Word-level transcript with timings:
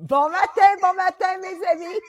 Bon 0.00 0.30
matin, 0.30 0.76
bon 0.80 0.94
matin, 0.94 1.36
mes 1.42 1.66
amis. 1.66 2.00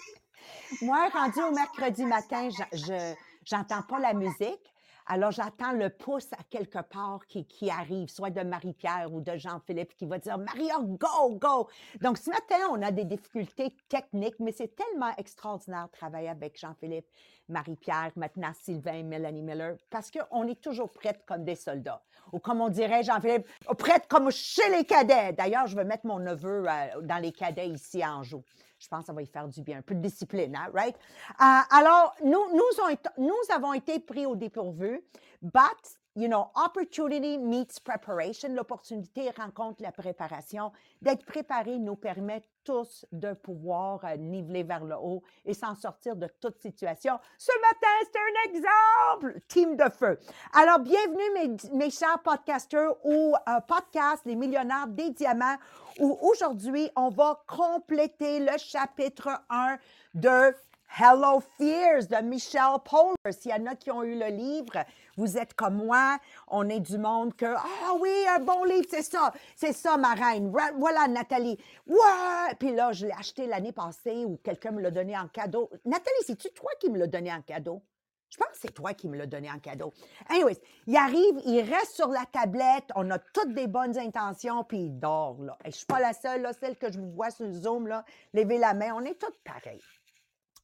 Moi, 0.82 1.10
rendu 1.10 1.42
au 1.42 1.52
mercredi 1.52 2.06
matin, 2.06 2.48
je 2.72 3.14
j'entends 3.46 3.82
pas 3.82 4.00
la 4.00 4.14
musique. 4.14 4.74
Alors, 5.14 5.32
j'attends 5.32 5.74
le 5.74 5.90
pouce 5.90 6.32
à 6.32 6.42
quelque 6.50 6.80
part 6.80 7.20
qui, 7.28 7.46
qui 7.46 7.70
arrive, 7.70 8.08
soit 8.08 8.30
de 8.30 8.44
Marie-Pierre 8.44 9.12
ou 9.12 9.20
de 9.20 9.36
Jean-Philippe 9.36 9.94
qui 9.98 10.06
va 10.06 10.18
dire 10.20 10.38
Maria, 10.38 10.76
go, 10.80 11.32
go. 11.32 11.68
Donc, 12.00 12.18
ce 12.18 12.30
matin, 12.30 12.56
on 12.72 12.82
a 12.82 12.92
des 12.92 13.04
difficultés 13.04 13.76
techniques, 13.90 14.40
mais 14.40 14.54
c'est 14.54 14.74
tellement 14.74 15.12
extraordinaire 15.18 15.88
de 15.88 15.92
travailler 15.92 16.30
avec 16.30 16.58
Jean-Philippe, 16.58 17.08
Marie-Pierre, 17.50 18.12
maintenant 18.16 18.54
Sylvain 18.54 18.94
et 18.94 19.04
Mélanie 19.04 19.42
Miller, 19.42 19.76
parce 19.90 20.10
qu'on 20.12 20.48
est 20.48 20.62
toujours 20.62 20.90
prêtes 20.90 21.26
comme 21.26 21.44
des 21.44 21.56
soldats. 21.56 22.02
Ou 22.32 22.40
comme 22.40 22.62
on 22.62 22.70
dirait, 22.70 23.04
Jean-Philippe, 23.04 23.50
prêtes 23.78 24.08
comme 24.08 24.32
chez 24.32 24.70
les 24.70 24.86
cadets. 24.86 25.34
D'ailleurs, 25.34 25.68
je 25.68 25.76
vais 25.76 25.84
mettre 25.84 26.06
mon 26.06 26.20
neveu 26.20 26.64
euh, 26.70 27.02
dans 27.02 27.18
les 27.18 27.34
cadets 27.34 27.68
ici 27.68 28.02
à 28.02 28.16
Anjou. 28.16 28.46
Je 28.82 28.88
pense 28.88 29.02
que 29.02 29.06
ça 29.06 29.14
va 29.14 29.22
y 29.22 29.28
faire 29.28 29.48
du 29.48 29.62
bien, 29.62 29.78
un 29.78 29.82
peu 29.82 29.94
de 29.94 30.02
discipline, 30.02 30.56
hein, 30.56 30.72
right? 30.74 30.96
Euh, 31.40 31.78
alors, 31.78 32.16
nous, 32.24 32.50
nous, 32.52 32.96
nous 33.18 33.54
avons 33.54 33.74
été 33.74 34.00
pris 34.00 34.26
au 34.26 34.36
dépourvu, 34.36 35.04
but 35.42 36.01
you 36.16 36.28
know, 36.28 36.50
opportunity 36.56 37.38
meets 37.38 37.80
preparation. 37.80 38.54
L'opportunité 38.54 39.32
rencontre 39.32 39.82
la 39.82 39.92
préparation. 39.92 40.72
D'être 41.02 41.26
préparé 41.26 41.80
nous 41.80 41.96
permet 41.96 42.44
tous 42.64 43.06
de 43.12 43.34
pouvoir 43.34 44.04
euh, 44.04 44.18
niveler 44.18 44.64
vers 44.64 44.84
le 44.84 44.96
haut 44.96 45.24
et 45.46 45.54
s'en 45.54 45.74
sortir 45.74 46.16
de 46.16 46.28
toute 46.40 46.60
situation. 46.60 47.18
Ce 47.38 47.52
matin, 47.62 47.88
c'est 48.04 48.20
un 48.20 48.54
exemple! 48.54 49.40
Team 49.48 49.76
de 49.76 49.90
feu. 49.90 50.20
Alors, 50.54 50.80
bienvenue 50.80 51.58
mes, 51.74 51.90
chers 51.90 52.20
podcasters 52.20 52.94
au 53.04 53.34
euh, 53.34 53.60
podcast 53.68 54.24
Les 54.26 54.36
millionnaires 54.36 54.88
des 54.88 55.10
diamants 55.12 55.58
où 56.00 56.18
aujourd'hui, 56.22 56.90
on 56.96 57.10
va 57.10 57.42
compléter 57.48 58.40
le 58.40 58.58
chapitre 58.58 59.30
1 59.50 59.78
de 60.14 60.54
Hello 60.94 61.40
Fears 61.58 62.08
de 62.10 62.22
Michelle 62.22 62.78
Poller. 62.84 63.32
S'il 63.32 63.52
y 63.52 63.54
en 63.54 63.66
a 63.66 63.76
qui 63.76 63.90
ont 63.92 64.04
eu 64.04 64.20
le 64.20 64.28
livre, 64.28 64.84
vous 65.16 65.38
êtes 65.38 65.54
comme 65.54 65.86
moi, 65.86 66.18
on 66.50 66.68
est 66.68 66.82
du 66.82 66.98
monde 66.98 67.34
que 67.34 67.46
Ah 67.46 67.94
oui, 67.98 68.12
un 68.28 68.40
bon 68.40 68.66
livre, 68.66 68.86
c'est 68.90 69.02
ça, 69.02 69.32
c'est 69.56 69.72
ça, 69.72 69.96
ma 69.96 70.14
reine. 70.14 70.52
Voilà, 70.78 71.08
Nathalie. 71.08 71.58
Ouais! 71.88 72.56
Puis 72.60 72.76
là, 72.76 72.92
je 72.92 73.06
l'ai 73.06 73.14
acheté 73.14 73.48
l'année 73.48 73.72
passée 73.72 74.26
ou 74.26 74.38
quelqu'un 74.44 74.72
me 74.72 74.82
l'a 74.82 74.92
donné 74.92 75.18
en 75.18 75.30
cadeau. 75.30 75.70
Nathalie, 75.86 76.24
c'est-tu 76.26 76.50
toi 76.52 76.72
qui 76.78 76.90
me 76.90 76.98
l'as 76.98 77.08
donné 77.08 77.32
en 77.32 77.42
cadeau? 77.42 77.82
Je 78.30 78.36
pense 78.36 78.50
que 78.50 78.58
c'est 78.60 78.74
toi 78.74 78.94
qui 78.94 79.08
me 79.08 79.18
l'as 79.18 79.28
donné 79.28 79.50
en 79.50 79.60
cadeau. 79.60 79.94
Anyways, 80.30 80.60
il 80.88 80.98
arrive, 80.98 81.42
il 81.46 81.62
reste 81.62 81.96
sur 81.96 82.10
la 82.10 82.26
tablette, 82.30 82.90
on 82.96 83.10
a 83.12 83.20
toutes 83.20 83.54
des 83.54 83.68
bonnes 83.68 83.98
intentions, 83.98 84.66
puis 84.66 84.88
il 84.88 85.00
dort, 85.00 85.38
là. 85.42 85.58
Et 85.64 85.72
je 85.72 85.78
suis 85.78 85.86
pas 85.86 86.02
la 86.02 86.12
seule, 86.12 86.50
celle 86.60 86.78
que 86.78 86.92
je 86.92 87.00
vous 87.00 87.12
vois 87.12 87.30
sur 87.30 87.46
le 87.46 87.54
Zoom, 87.54 87.88
là, 87.88 88.04
levez 88.34 88.58
la 88.58 88.74
main, 88.74 88.94
on 88.94 89.06
est 89.06 89.20
toutes 89.20 89.40
pareilles. 89.46 89.82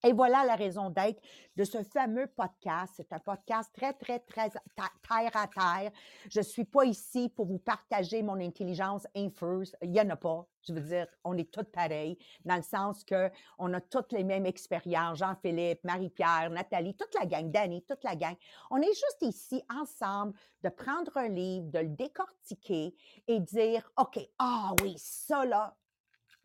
Et 0.04 0.14
voilà 0.14 0.46
la 0.46 0.56
raison 0.56 0.90
d'être 0.90 1.22
de 1.56 1.64
ce 1.64 1.82
fameux 1.84 2.28
podcast. 2.28 2.94
C'est 2.96 3.12
un 3.12 3.20
podcast 3.20 3.72
très, 3.74 3.94
très, 3.94 4.20
très 4.20 4.50
terre 4.50 5.32
à 5.34 5.48
terre. 5.48 5.92
Je 6.30 6.40
ne 6.40 6.44
suis 6.44 6.66
pas 6.66 6.86
ici 6.86 7.30
pour 7.30 7.48
vous 7.48 7.58
partager 7.58 8.22
mon 8.22 8.40
intelligence 8.40 9.08
infuse. 9.16 9.76
Il 9.82 9.92
n'y 9.92 10.00
en 10.00 10.10
a 10.12 10.16
pas. 10.16 10.46
Je 10.68 10.74
veux 10.74 10.82
dire, 10.82 11.08
on 11.24 11.36
est 11.38 11.52
toutes 11.52 11.72
pareilles, 11.72 12.18
dans 12.46 12.58
le 12.58 12.62
sens 12.62 13.04
que 13.04 13.32
on 13.58 13.74
a 13.74 13.82
toutes 13.82 14.12
les 14.12 14.24
mêmes 14.24 14.46
expériences. 14.46 15.20
Jean-Philippe, 15.20 15.84
Marie-Pierre, 15.84 16.50
Nathalie, 16.52 16.96
toute 16.96 17.14
la 17.18 17.26
gang, 17.26 17.50
Danny, 17.50 17.84
toute 17.84 18.04
la 18.04 18.16
gang. 18.16 18.36
On 18.70 18.78
est 18.78 18.94
juste 18.94 19.22
ici 19.22 19.64
ensemble 19.74 20.34
de 20.64 20.70
prendre 20.70 21.16
un 21.18 21.30
livre, 21.30 21.72
de 21.72 21.80
le 21.80 21.90
décortiquer 21.90 22.94
et 23.28 23.40
dire, 23.40 23.90
OK, 23.98 24.20
ah 24.38 24.74
oui, 24.82 24.96
ça 24.98 25.46
là, 25.46 25.76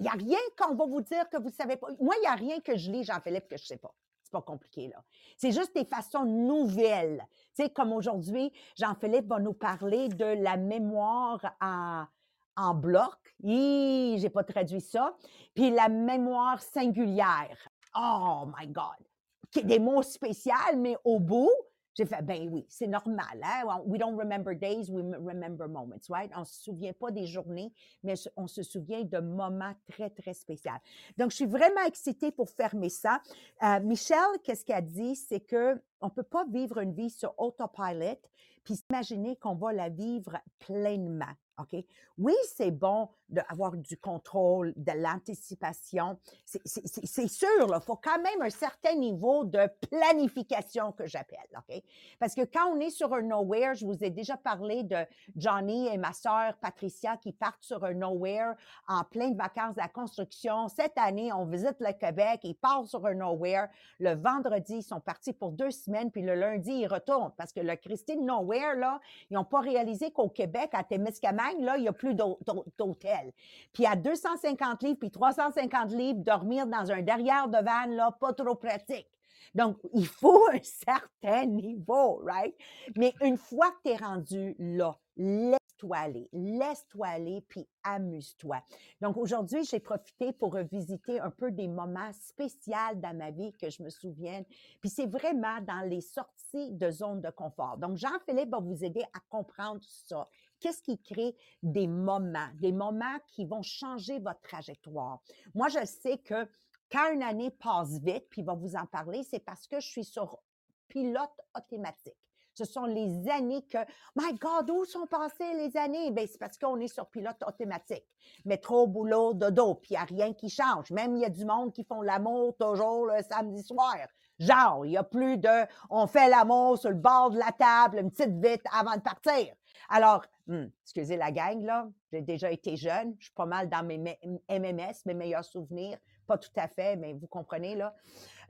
il 0.02 0.06
n'y 0.06 0.08
a 0.08 0.12
rien 0.12 0.38
qu'on 0.58 0.74
va 0.74 0.84
vous 0.84 1.00
dire 1.00 1.28
que 1.30 1.36
vous 1.36 1.48
ne 1.48 1.52
savez 1.52 1.76
pas. 1.76 1.86
Moi, 2.00 2.16
il 2.16 2.20
n'y 2.22 2.26
a 2.26 2.34
rien 2.34 2.60
que 2.60 2.76
je 2.76 2.90
lis, 2.90 3.04
Jean-Philippe, 3.04 3.46
que 3.48 3.56
je 3.56 3.62
ne 3.62 3.66
sais 3.66 3.76
pas. 3.76 3.94
C'est 4.24 4.32
pas 4.32 4.42
compliqué, 4.42 4.88
là. 4.88 5.00
C'est 5.36 5.52
juste 5.52 5.72
des 5.76 5.84
façons 5.84 6.24
nouvelles. 6.24 7.24
Tu 7.54 7.62
sais, 7.62 7.70
comme 7.70 7.92
aujourd'hui, 7.92 8.52
Jean-Philippe 8.76 9.28
va 9.28 9.38
nous 9.38 9.52
parler 9.52 10.08
de 10.08 10.24
la 10.24 10.56
mémoire 10.56 11.40
en, 11.60 12.74
bloc. 12.74 13.14
j'ai 13.44 14.30
pas 14.30 14.42
traduit 14.42 14.80
ça. 14.80 15.16
Puis 15.54 15.70
la 15.70 15.88
mémoire 15.88 16.60
singulière. 16.60 17.69
Oh 17.94 18.44
my 18.58 18.66
God! 18.66 19.64
Des 19.64 19.78
mots 19.78 20.02
spéciaux, 20.02 20.52
mais 20.76 20.96
au 21.04 21.20
bout, 21.20 21.52
j'ai 21.94 22.06
fait, 22.06 22.22
ben 22.22 22.48
oui, 22.50 22.64
c'est 22.69 22.86
normal. 22.86 23.42
Hein? 23.42 23.82
We 23.84 23.98
don't 23.98 24.16
remember 24.16 24.54
days, 24.54 24.91
we 24.91 25.03
remember 25.03 25.69
moments, 25.69 26.08
right? 26.08 26.30
On 26.36 26.44
se 26.44 26.62
souvient 26.62 26.92
pas 26.92 27.10
des 27.10 27.26
journées, 27.26 27.72
mais 28.03 28.14
on 28.36 28.47
se 28.47 28.62
souvient 28.62 29.03
de 29.03 29.19
moments 29.19 29.75
très, 29.91 30.10
très 30.10 30.34
spéciaux. 30.34 30.70
Donc, 31.19 31.31
je 31.31 31.36
suis 31.36 31.47
vraiment 31.47 31.82
excitée 31.86 32.31
pour 32.31 32.48
fermer 32.50 32.88
ça. 32.88 33.20
Euh, 33.62 33.81
Michel, 33.81 34.19
qu'est-ce 34.42 34.64
qu'elle 34.64 34.86
dit? 34.86 35.16
C'est 35.16 35.41
que 35.41 35.81
on 36.00 36.10
peut 36.10 36.22
pas 36.22 36.44
vivre 36.47 36.78
une 36.78 36.92
vie 36.92 37.10
sur 37.10 37.34
autopilot 37.38 38.19
puis 38.64 38.76
s'imaginer 38.76 39.36
qu'on 39.36 39.54
va 39.54 39.72
la 39.72 39.88
vivre 39.88 40.38
pleinement. 40.58 41.32
OK? 41.58 41.84
Oui, 42.18 42.34
c'est 42.54 42.70
bon 42.70 43.08
d'avoir 43.28 43.72
du 43.72 43.96
contrôle, 43.96 44.74
de 44.76 44.92
l'anticipation. 44.92 46.18
C'est 46.44 47.28
sûr, 47.28 47.48
il 47.60 47.80
faut 47.82 47.96
quand 47.96 48.20
même 48.20 48.42
un 48.42 48.50
certain 48.50 48.94
niveau 48.94 49.44
de 49.44 49.68
planification 49.90 50.92
que 50.92 51.06
j'appelle. 51.06 51.38
OK? 51.56 51.82
Parce 52.18 52.34
que 52.34 52.42
quand 52.42 52.72
on 52.72 52.80
est 52.80 52.90
sur 52.90 53.14
un 53.14 53.22
nowhere, 53.22 53.74
je 53.74 53.86
vous 53.86 54.04
ai 54.04 54.10
déjà 54.10 54.36
parlé 54.36 54.82
de 54.82 54.98
Johnny 55.36 55.88
et 55.88 55.96
ma 55.96 56.12
sœur 56.12 56.56
Patricia 56.60 57.16
qui 57.16 57.32
partent 57.32 57.62
sur 57.62 57.84
un 57.84 57.94
nowhere 57.94 58.54
en 58.88 59.04
pleine 59.04 59.34
vacances 59.34 59.74
de 59.74 59.80
la 59.80 59.88
construction. 59.88 60.69
Cette 60.69 60.96
année, 60.98 61.32
on 61.32 61.46
visite 61.46 61.76
le 61.80 61.92
Québec, 61.92 62.40
ils 62.44 62.54
partent 62.54 62.86
sur 62.86 63.06
un 63.06 63.14
nowhere. 63.14 63.69
Le 63.98 64.14
vendredi, 64.14 64.76
ils 64.76 64.82
sont 64.82 65.00
partis 65.00 65.32
pour 65.32 65.52
deux 65.52 65.70
semaines, 65.70 66.10
puis 66.10 66.22
le 66.22 66.34
lundi, 66.34 66.72
ils 66.72 66.86
retournent 66.86 67.32
parce 67.36 67.52
que 67.52 67.60
le 67.60 67.76
Christine 67.76 68.24
Nowhere, 68.26 68.74
là, 68.76 69.00
ils 69.30 69.34
n'ont 69.34 69.44
pas 69.44 69.60
réalisé 69.60 70.10
qu'au 70.10 70.28
Québec, 70.28 70.70
à 70.72 70.84
Témiscamingue, 70.84 71.41
là, 71.60 71.76
il 71.76 71.82
n'y 71.82 71.88
a 71.88 71.92
plus 71.92 72.14
d'hôtel. 72.14 73.32
Puis 73.72 73.86
à 73.86 73.97
250 73.97 74.82
livres, 74.82 74.98
puis 74.98 75.10
350 75.10 75.92
livres, 75.92 76.20
dormir 76.20 76.66
dans 76.66 76.91
un 76.91 77.03
derrière 77.03 77.48
de 77.48 77.58
van, 77.58 77.86
là, 77.94 78.10
pas 78.19 78.32
trop 78.32 78.54
pratique. 78.54 79.08
Donc, 79.54 79.78
il 79.92 80.06
faut 80.06 80.48
un 80.52 80.60
certain 80.62 81.47
niveau, 81.47 82.22
right? 82.25 82.54
Mais 82.97 83.14
une 83.20 83.36
fois 83.36 83.70
que 83.70 83.76
tu 83.84 83.91
es 83.91 83.97
rendu 83.97 84.54
là, 84.58 84.97
laisse-toi 85.16 85.97
aller, 85.97 86.28
laisse-toi 86.32 87.06
aller, 87.06 87.44
puis 87.48 87.69
amuse-toi. 87.84 88.62
Donc, 89.00 89.16
aujourd'hui, 89.16 89.64
j'ai 89.64 89.81
profité 89.81 90.32
pour 90.32 90.54
revisiter 90.54 91.20
un 91.20 91.31
peu 91.31 91.50
des 91.50 91.69
moments 91.69 92.12
spéciaux 92.12 92.94
dans 92.97 93.16
ma 93.16 93.31
vie 93.31 93.52
que 93.52 93.69
je 93.69 93.82
me 93.82 93.91
souvienne. 93.91 94.44
Puis 94.81 94.91
c'est 94.91 95.06
vraiment 95.06 95.60
dans 95.60 95.86
les 95.86 96.00
sorties 96.00 96.72
de 96.72 96.91
zone 96.91 97.20
de 97.20 97.31
confort. 97.31 97.76
Donc, 97.76 97.97
Jean-Philippe 97.97 98.50
va 98.50 98.60
vous 98.60 98.84
aider 98.84 99.05
à 99.12 99.20
comprendre 99.28 99.81
ça. 99.82 100.28
Qu'est-ce 100.62 100.82
qui 100.82 100.97
crée 100.99 101.35
des 101.62 101.88
moments, 101.88 102.49
des 102.55 102.70
moments 102.70 103.19
qui 103.26 103.44
vont 103.44 103.62
changer 103.62 104.20
votre 104.20 104.41
trajectoire? 104.43 105.20
Moi, 105.55 105.69
je 105.69 105.85
sais 105.85 106.19
que 106.19 106.49
quand 106.91 107.11
une 107.12 107.23
année 107.23 107.50
passe 107.50 107.99
vite, 107.99 108.29
puis 108.31 108.43
il 108.43 108.44
va 108.44 108.55
vous 108.55 108.76
en 108.76 108.87
parler, 108.87 109.25
c'est 109.25 109.41
parce 109.41 109.67
que 109.67 109.81
je 109.81 109.88
suis 109.88 110.05
sur 110.05 110.38
pilote 110.87 111.41
automatique. 111.56 112.17
Ce 112.55 112.64
sont 112.64 112.85
les 112.85 113.29
années 113.31 113.62
que, 113.62 113.79
my 114.14 114.35
God, 114.35 114.70
où 114.70 114.85
sont 114.85 115.06
passées 115.06 115.55
les 115.55 115.76
années? 115.76 116.11
Ben, 116.11 116.29
c'est 116.31 116.38
parce 116.38 116.59
qu'on 116.59 116.79
est 116.81 116.88
sur 116.88 117.06
pilote 117.06 117.43
automatique. 117.47 118.05
Métro, 118.44 118.87
boulot, 118.87 119.32
dodo, 119.32 119.76
puis 119.76 119.93
il 119.93 119.94
n'y 119.94 119.99
a 119.99 120.05
rien 120.05 120.35
qui 120.35 120.49
change. 120.49 120.91
Même 120.91 121.17
il 121.17 121.23
y 121.23 121.25
a 121.25 121.31
du 121.31 121.44
monde 121.44 121.73
qui 121.73 121.82
font 121.82 122.03
l'amour 122.03 122.55
toujours 122.56 123.06
le 123.06 123.23
samedi 123.23 123.62
soir. 123.62 123.97
Genre, 124.38 124.85
il 124.85 124.91
n'y 124.91 124.97
a 124.97 125.03
plus 125.03 125.38
de, 125.38 125.67
on 125.88 126.06
fait 126.06 126.29
l'amour 126.29 126.79
sur 126.79 126.91
le 126.91 126.97
bord 126.97 127.31
de 127.31 127.38
la 127.38 127.53
table, 127.53 127.99
une 127.99 128.11
petite 128.11 128.38
vite 128.44 128.62
avant 128.70 128.97
de 128.97 129.00
partir. 129.00 129.55
Alors, 129.94 130.24
hmm, 130.46 130.66
excusez 130.84 131.16
la 131.16 131.30
gang, 131.30 131.62
là, 131.62 131.88
j'ai 132.12 132.22
déjà 132.22 132.50
été 132.50 132.76
jeune, 132.76 133.14
je 133.18 133.26
suis 133.26 133.34
pas 133.34 133.46
mal 133.46 133.68
dans 133.68 133.84
mes 133.84 133.98
MMS, 133.98 134.94
mes 135.04 135.14
meilleurs 135.14 135.44
souvenirs 135.44 135.98
pas 136.26 136.38
tout 136.38 136.50
à 136.56 136.68
fait, 136.68 136.96
mais 136.96 137.12
vous 137.14 137.26
comprenez, 137.26 137.74
là. 137.74 137.94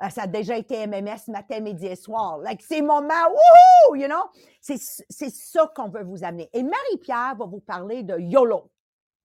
Euh, 0.02 0.08
ça 0.08 0.22
a 0.22 0.26
déjà 0.26 0.56
été 0.56 0.86
MMS 0.86 1.28
matin, 1.28 1.60
midi 1.60 1.86
et 1.86 1.96
soir. 1.96 2.38
Like, 2.38 2.62
ces 2.62 2.82
moments, 2.82 3.28
wouhou, 3.28 3.96
you 3.96 4.06
know? 4.06 4.30
C'est 4.60 4.78
ça 4.78 5.70
qu'on 5.74 5.88
veut 5.88 6.04
vous 6.04 6.24
amener. 6.24 6.48
Et 6.52 6.62
Marie-Pierre 6.62 7.36
va 7.38 7.46
vous 7.46 7.60
parler 7.60 8.02
de 8.02 8.18
YOLO. 8.18 8.70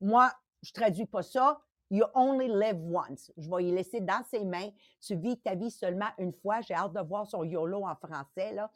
Moi, 0.02 0.32
je 0.62 0.72
traduis 0.72 1.06
pas 1.06 1.24
ça. 1.24 1.60
You 1.90 2.06
only 2.16 2.48
live 2.48 2.80
once. 2.82 3.32
Je 3.38 3.50
vais 3.50 3.66
y 3.66 3.72
laisser 3.72 4.02
dans 4.02 4.24
ses 4.30 4.44
mains. 4.44 4.70
Tu 5.02 5.16
vis 5.16 5.38
ta 5.40 5.56
vie 5.56 5.72
seulement 5.72 6.10
une 6.18 6.34
fois. 6.34 6.62
J'ai 6.62 6.74
hâte 6.74 6.94
de 6.94 7.02
voir 7.02 7.26
son 7.26 7.44
YOLO 7.44 7.86
en 7.86 7.96
français, 7.96 8.54
là. 8.54 8.70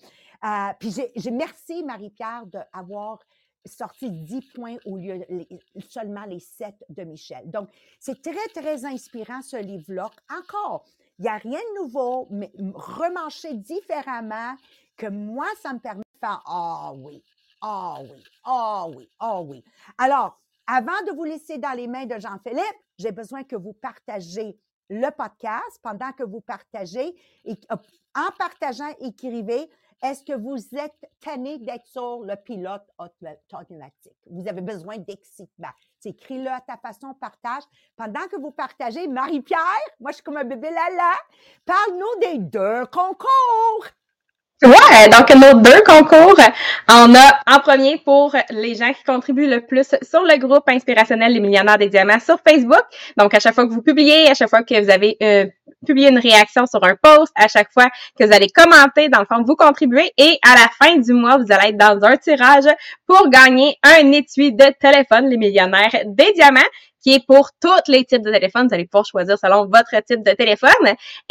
Euh, 0.43 0.73
puis 0.79 0.93
j'ai 1.15 1.31
merci, 1.31 1.83
Marie-Pierre, 1.83 2.45
d'avoir 2.47 3.19
sorti 3.65 4.09
10 4.09 4.41
points 4.53 4.77
au 4.85 4.97
lieu 4.97 5.25
seulement 5.89 6.25
les 6.25 6.39
7 6.39 6.73
de 6.89 7.03
Michel. 7.03 7.49
Donc, 7.49 7.69
c'est 7.99 8.21
très, 8.21 8.47
très 8.53 8.85
inspirant 8.85 9.41
ce 9.41 9.57
livre-là. 9.57 10.09
Encore, 10.35 10.85
il 11.19 11.23
n'y 11.23 11.29
a 11.29 11.37
rien 11.37 11.59
de 11.59 11.83
nouveau, 11.83 12.27
mais 12.31 12.51
remancher 12.73 13.53
différemment 13.53 14.55
que 14.97 15.07
moi, 15.07 15.47
ça 15.61 15.73
me 15.73 15.79
permet 15.79 16.01
de 16.01 16.19
faire 16.19 16.41
Ah 16.45 16.91
oui, 16.95 17.23
ah 17.61 17.97
oui, 18.01 18.23
ah 18.43 18.87
oui, 18.89 19.09
ah 19.19 19.41
oui. 19.41 19.63
Alors, 19.97 20.40
avant 20.67 21.01
de 21.07 21.15
vous 21.15 21.23
laisser 21.23 21.57
dans 21.57 21.75
les 21.75 21.87
mains 21.87 22.05
de 22.05 22.19
Jean-Philippe, 22.19 22.77
j'ai 22.97 23.11
besoin 23.11 23.43
que 23.43 23.55
vous 23.55 23.73
partagez 23.73 24.57
le 24.89 25.09
podcast 25.11 25.79
pendant 25.81 26.11
que 26.11 26.23
vous 26.23 26.41
partagez. 26.41 27.15
Et, 27.45 27.55
en 27.69 28.31
partageant, 28.37 28.93
écrivez 28.99 29.69
est-ce 30.03 30.23
que 30.23 30.33
vous 30.33 30.57
êtes 30.75 31.11
tanné 31.19 31.59
d'être 31.59 31.85
sur 31.85 32.23
le 32.23 32.35
pilote 32.35 32.87
automatique? 32.97 34.17
Vous 34.25 34.47
avez 34.47 34.61
besoin 34.61 34.97
d'excitement. 34.97 35.69
Écris-le 36.03 36.49
à 36.49 36.59
ta 36.59 36.77
façon, 36.77 37.13
partage. 37.13 37.63
Pendant 37.95 38.27
que 38.27 38.37
vous 38.37 38.51
partagez, 38.51 39.07
Marie-Pierre, 39.07 39.59
moi 39.99 40.09
je 40.09 40.15
suis 40.15 40.23
comme 40.23 40.37
un 40.37 40.43
bébé 40.43 40.71
lala, 40.71 41.13
parle-nous 41.65 42.19
des 42.19 42.39
deux 42.39 42.85
concours. 42.87 43.85
Ouais, 44.63 45.09
donc 45.09 45.33
nos 45.33 45.59
deux 45.59 45.81
concours, 45.81 46.37
on 46.87 47.15
a 47.15 47.39
en 47.47 47.59
premier 47.61 47.97
pour 47.97 48.35
les 48.51 48.75
gens 48.75 48.93
qui 48.93 49.03
contribuent 49.03 49.49
le 49.49 49.65
plus 49.65 49.95
sur 50.03 50.21
le 50.21 50.37
groupe 50.37 50.69
inspirationnel 50.69 51.33
Les 51.33 51.39
Millionnaires 51.39 51.79
des 51.79 51.89
Diamants 51.89 52.19
sur 52.19 52.37
Facebook. 52.47 52.83
Donc 53.17 53.33
à 53.33 53.39
chaque 53.39 53.55
fois 53.55 53.65
que 53.65 53.71
vous 53.71 53.81
publiez, 53.81 54.29
à 54.29 54.35
chaque 54.35 54.51
fois 54.51 54.61
que 54.61 54.79
vous 54.79 54.91
avez 54.91 55.17
euh, 55.23 55.47
publié 55.87 56.09
une 56.09 56.19
réaction 56.19 56.67
sur 56.67 56.83
un 56.83 56.95
post, 56.95 57.33
à 57.35 57.47
chaque 57.47 57.73
fois 57.73 57.87
que 58.19 58.23
vous 58.23 58.31
allez 58.31 58.49
commenter, 58.49 59.09
dans 59.09 59.21
le 59.21 59.25
fond, 59.25 59.43
vous 59.43 59.55
contribuez 59.55 60.11
et 60.15 60.37
à 60.47 60.53
la 60.53 60.69
fin 60.79 60.95
du 60.95 61.13
mois, 61.13 61.37
vous 61.37 61.51
allez 61.51 61.69
être 61.69 61.77
dans 61.77 61.99
un 62.05 62.17
tirage 62.17 62.69
pour 63.07 63.29
gagner 63.29 63.77
un 63.81 64.11
étui 64.11 64.53
de 64.53 64.71
téléphone 64.79 65.27
Les 65.27 65.37
Millionnaires 65.37 66.03
des 66.05 66.33
Diamants 66.33 66.61
qui 67.01 67.15
est 67.15 67.25
pour 67.25 67.49
tous 67.59 67.91
les 67.91 68.05
types 68.05 68.21
de 68.21 68.31
téléphones. 68.31 68.67
Vous 68.67 68.75
allez 68.75 68.85
pouvoir 68.85 69.05
choisir 69.05 69.39
selon 69.39 69.65
votre 69.65 69.99
type 70.05 70.21
de 70.23 70.33
téléphone. 70.33 70.69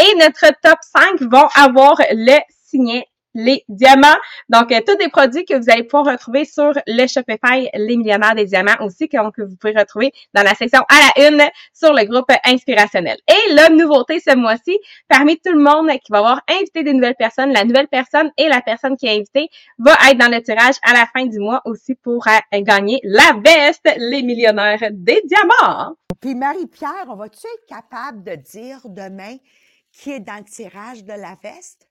Et 0.00 0.16
notre 0.16 0.52
top 0.64 0.78
5 0.80 1.20
vont 1.30 1.46
avoir 1.54 1.96
le 2.10 2.40
signet 2.64 3.06
les 3.34 3.64
diamants. 3.68 4.16
Donc, 4.48 4.72
euh, 4.72 4.80
tous 4.86 4.96
des 4.96 5.08
produits 5.08 5.44
que 5.44 5.54
vous 5.54 5.70
allez 5.70 5.84
pouvoir 5.84 6.12
retrouver 6.12 6.44
sur 6.44 6.72
le 6.86 7.06
Shopify 7.06 7.68
Les 7.74 7.96
Millionnaires 7.96 8.34
des 8.34 8.46
Diamants 8.46 8.76
aussi, 8.80 9.08
que, 9.08 9.16
vous 9.18 9.56
pouvez 9.56 9.78
retrouver 9.78 10.12
dans 10.34 10.42
la 10.42 10.54
section 10.54 10.80
à 10.88 10.94
la 11.18 11.28
une 11.28 11.42
sur 11.72 11.92
le 11.92 12.04
groupe 12.04 12.30
inspirationnel. 12.44 13.16
Et 13.28 13.52
la 13.52 13.68
nouveauté 13.68 14.20
ce 14.20 14.34
mois-ci, 14.36 14.78
parmi 15.08 15.38
tout 15.38 15.52
le 15.52 15.60
monde 15.60 15.90
qui 15.90 16.10
va 16.10 16.18
avoir 16.18 16.40
invité 16.48 16.82
des 16.82 16.92
nouvelles 16.92 17.16
personnes, 17.16 17.52
la 17.52 17.64
nouvelle 17.64 17.88
personne 17.88 18.30
et 18.36 18.48
la 18.48 18.60
personne 18.60 18.96
qui 18.96 19.06
est 19.06 19.16
invitée 19.16 19.48
va 19.78 19.92
être 20.10 20.18
dans 20.18 20.30
le 20.30 20.42
tirage 20.42 20.76
à 20.82 20.92
la 20.92 21.06
fin 21.06 21.26
du 21.26 21.38
mois 21.38 21.62
aussi 21.64 21.94
pour 21.94 22.26
euh, 22.26 22.60
gagner 22.62 23.00
la 23.04 23.38
veste 23.44 23.88
Les 23.96 24.22
Millionnaires 24.22 24.90
des 24.90 25.22
Diamants. 25.24 25.94
Puis 26.20 26.34
Marie-Pierre, 26.34 27.06
on 27.08 27.16
va-tu 27.16 27.46
être 27.46 27.66
capable 27.66 28.22
de 28.22 28.34
dire 28.34 28.80
demain 28.84 29.36
qui 29.92 30.12
est 30.12 30.20
dans 30.20 30.36
le 30.36 30.44
tirage 30.44 31.04
de 31.04 31.12
la 31.12 31.36
veste? 31.42 31.89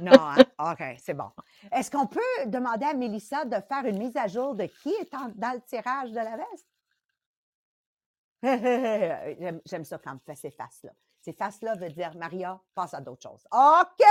Non, 0.00 0.12
hein? 0.12 0.36
OK, 0.58 0.82
c'est 0.98 1.14
bon. 1.14 1.30
Est-ce 1.72 1.90
qu'on 1.90 2.06
peut 2.06 2.20
demander 2.46 2.86
à 2.86 2.94
Mélissa 2.94 3.44
de 3.44 3.56
faire 3.68 3.84
une 3.84 3.98
mise 3.98 4.16
à 4.16 4.26
jour 4.26 4.54
de 4.54 4.64
qui 4.64 4.90
est 4.90 5.10
dans 5.12 5.52
le 5.52 5.60
tirage 5.62 6.10
de 6.10 6.16
la 6.16 6.36
veste? 6.36 6.68
J'aime 9.66 9.84
ça 9.84 9.98
quand 9.98 10.14
on 10.14 10.18
fait 10.18 10.36
ces 10.36 10.50
faces-là. 10.50 10.92
Ces 11.26 11.32
faces-là 11.32 11.74
veut 11.74 11.88
dire 11.88 12.12
Maria, 12.14 12.60
passe 12.72 12.94
à 12.94 13.00
d'autres 13.00 13.28
choses. 13.28 13.44
OK! 13.50 14.06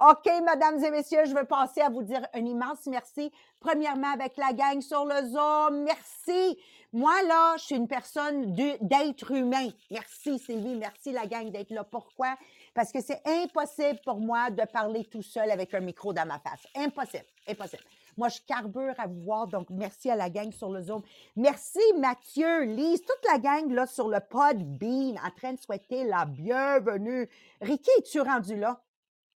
OK, 0.00 0.26
mesdames 0.26 0.82
et 0.82 0.90
messieurs, 0.90 1.24
je 1.24 1.34
veux 1.34 1.44
passer 1.44 1.80
à 1.82 1.88
vous 1.88 2.02
dire 2.02 2.26
un 2.34 2.44
immense 2.44 2.86
merci. 2.86 3.30
Premièrement, 3.60 4.12
avec 4.12 4.36
la 4.36 4.52
gang 4.52 4.80
sur 4.80 5.04
le 5.04 5.24
Zoom. 5.28 5.84
Merci. 5.84 6.58
Moi, 6.92 7.12
là, 7.28 7.56
je 7.58 7.64
suis 7.66 7.76
une 7.76 7.86
personne 7.86 8.56
d'être 8.56 9.30
humain. 9.30 9.68
Merci, 9.92 10.40
Sylvie. 10.40 10.74
Merci, 10.74 11.12
la 11.12 11.26
gang, 11.26 11.48
d'être 11.48 11.70
là. 11.70 11.84
Pourquoi? 11.84 12.34
Parce 12.74 12.90
que 12.90 13.00
c'est 13.00 13.20
impossible 13.26 14.00
pour 14.04 14.18
moi 14.18 14.50
de 14.50 14.64
parler 14.64 15.04
tout 15.04 15.22
seul 15.22 15.50
avec 15.50 15.74
un 15.74 15.80
micro 15.80 16.12
dans 16.12 16.26
ma 16.26 16.38
face. 16.38 16.66
Impossible. 16.74 17.26
Impossible. 17.46 17.82
Moi, 18.16 18.28
je 18.28 18.38
carbure 18.46 18.94
à 18.98 19.06
vous 19.06 19.22
voir, 19.22 19.46
donc 19.46 19.68
merci 19.70 20.10
à 20.10 20.16
la 20.16 20.28
gang 20.28 20.52
sur 20.52 20.70
le 20.70 20.82
Zoom. 20.82 21.02
Merci 21.36 21.80
Mathieu, 21.98 22.64
Lise, 22.64 23.00
toute 23.02 23.30
la 23.30 23.38
gang 23.38 23.70
là 23.70 23.86
sur 23.86 24.08
le 24.08 24.20
Podbean 24.20 25.18
en 25.24 25.30
train 25.36 25.54
de 25.54 25.60
souhaiter 25.60 26.04
la 26.04 26.26
bienvenue. 26.26 27.28
Ricky, 27.60 27.90
es-tu 27.98 28.20
rendu 28.20 28.56
là? 28.56 28.82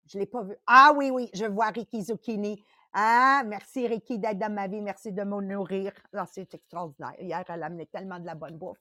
Je 0.07 0.19
ne 0.19 0.23
l'ai 0.23 0.27
pas 0.27 0.43
vu. 0.43 0.55
Ah 0.67 0.93
oui, 0.97 1.11
oui, 1.11 1.31
je 1.33 1.45
vois 1.45 1.69
Ricky 1.69 2.03
Zucchini. 2.03 2.63
Ah, 2.97 3.43
merci 3.45 3.89
Ricky 3.89 4.21
d'être 4.21 4.39
dans 4.39 4.53
ma 4.53 4.69
vie. 4.69 4.81
Merci 4.81 5.11
de 5.11 5.25
me 5.25 5.43
nourrir. 5.43 5.91
Ah, 6.15 6.27
c'est 6.31 6.55
extraordinaire. 6.55 7.13
Hier, 7.19 7.43
elle 7.49 7.63
a 7.65 7.67
amené 7.67 7.87
tellement 7.87 8.21
de 8.21 8.27
la 8.27 8.37
bonne 8.37 8.57
bouffe. 8.57 8.79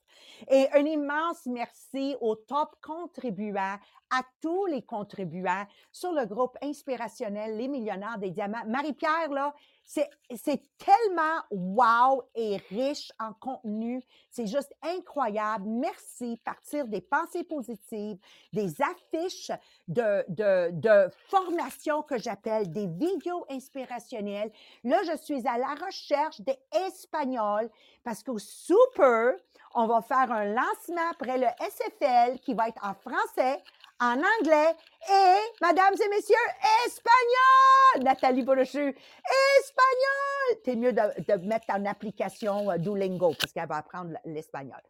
Et 0.51 0.67
un 0.71 0.85
immense 0.85 1.47
merci 1.47 2.15
aux 2.21 2.35
top 2.35 2.75
contribuants, 2.79 3.79
à 4.11 4.21
tous 4.39 4.67
les 4.67 4.83
contribuants 4.83 5.65
sur 5.91 6.11
le 6.11 6.27
groupe 6.27 6.55
inspirationnel 6.61 7.57
Les 7.57 7.67
Millionnaires 7.67 8.19
des 8.19 8.29
Diamants. 8.29 8.63
Marie-Pierre, 8.67 9.31
là, 9.31 9.51
c'est 9.85 10.61
tellement 10.77 11.41
wow 11.51 12.23
et 12.35 12.57
riche 12.69 13.11
en 13.19 13.33
contenu. 13.33 14.01
C'est 14.29 14.47
juste 14.47 14.73
incroyable. 14.81 15.65
Merci. 15.67 16.37
Partir 16.43 16.87
des 16.87 17.01
pensées 17.01 17.43
positives, 17.43 18.17
des 18.51 18.73
affiches 18.81 19.51
de, 19.87 20.23
de, 20.29 20.71
de 20.71 21.09
formation 21.27 22.01
que 22.01 22.17
j'appelle 22.17 22.71
des 22.71 22.87
vidéos 22.87 23.45
inspirationnelles. 23.49 24.51
Là, 24.83 24.97
je 25.05 25.17
suis 25.17 25.47
à 25.47 25.57
la 25.57 25.75
recherche 25.85 26.41
des 26.41 26.57
Espagnols 26.87 27.69
parce 28.03 28.23
qu'au 28.23 28.39
Super, 28.39 29.33
on 29.75 29.87
va 29.87 30.01
faire 30.01 30.31
un 30.31 30.45
lancement 30.45 31.09
après 31.11 31.37
le 31.37 31.47
SFL 31.59 32.39
qui 32.39 32.53
va 32.53 32.69
être 32.69 32.83
en 32.83 32.93
français, 32.93 33.61
en 34.03 34.17
anglais 34.17 34.75
et, 35.09 35.65
mesdames 35.65 35.95
et 36.03 36.09
messieurs, 36.09 36.35
espagnol! 36.85 38.03
Nathalie 38.03 38.43
Borochu, 38.43 38.95
espagnol! 39.59 40.59
C'est 40.65 40.75
mieux 40.75 40.91
de, 40.91 41.47
mettre 41.47 41.67
en 41.69 41.85
application 41.85 42.69
euh, 42.69 42.77
Duolingo 42.77 43.33
parce 43.39 43.53
qu'elle 43.53 43.67
va 43.67 43.77
apprendre 43.77 44.17
l'espagnol. 44.25 44.81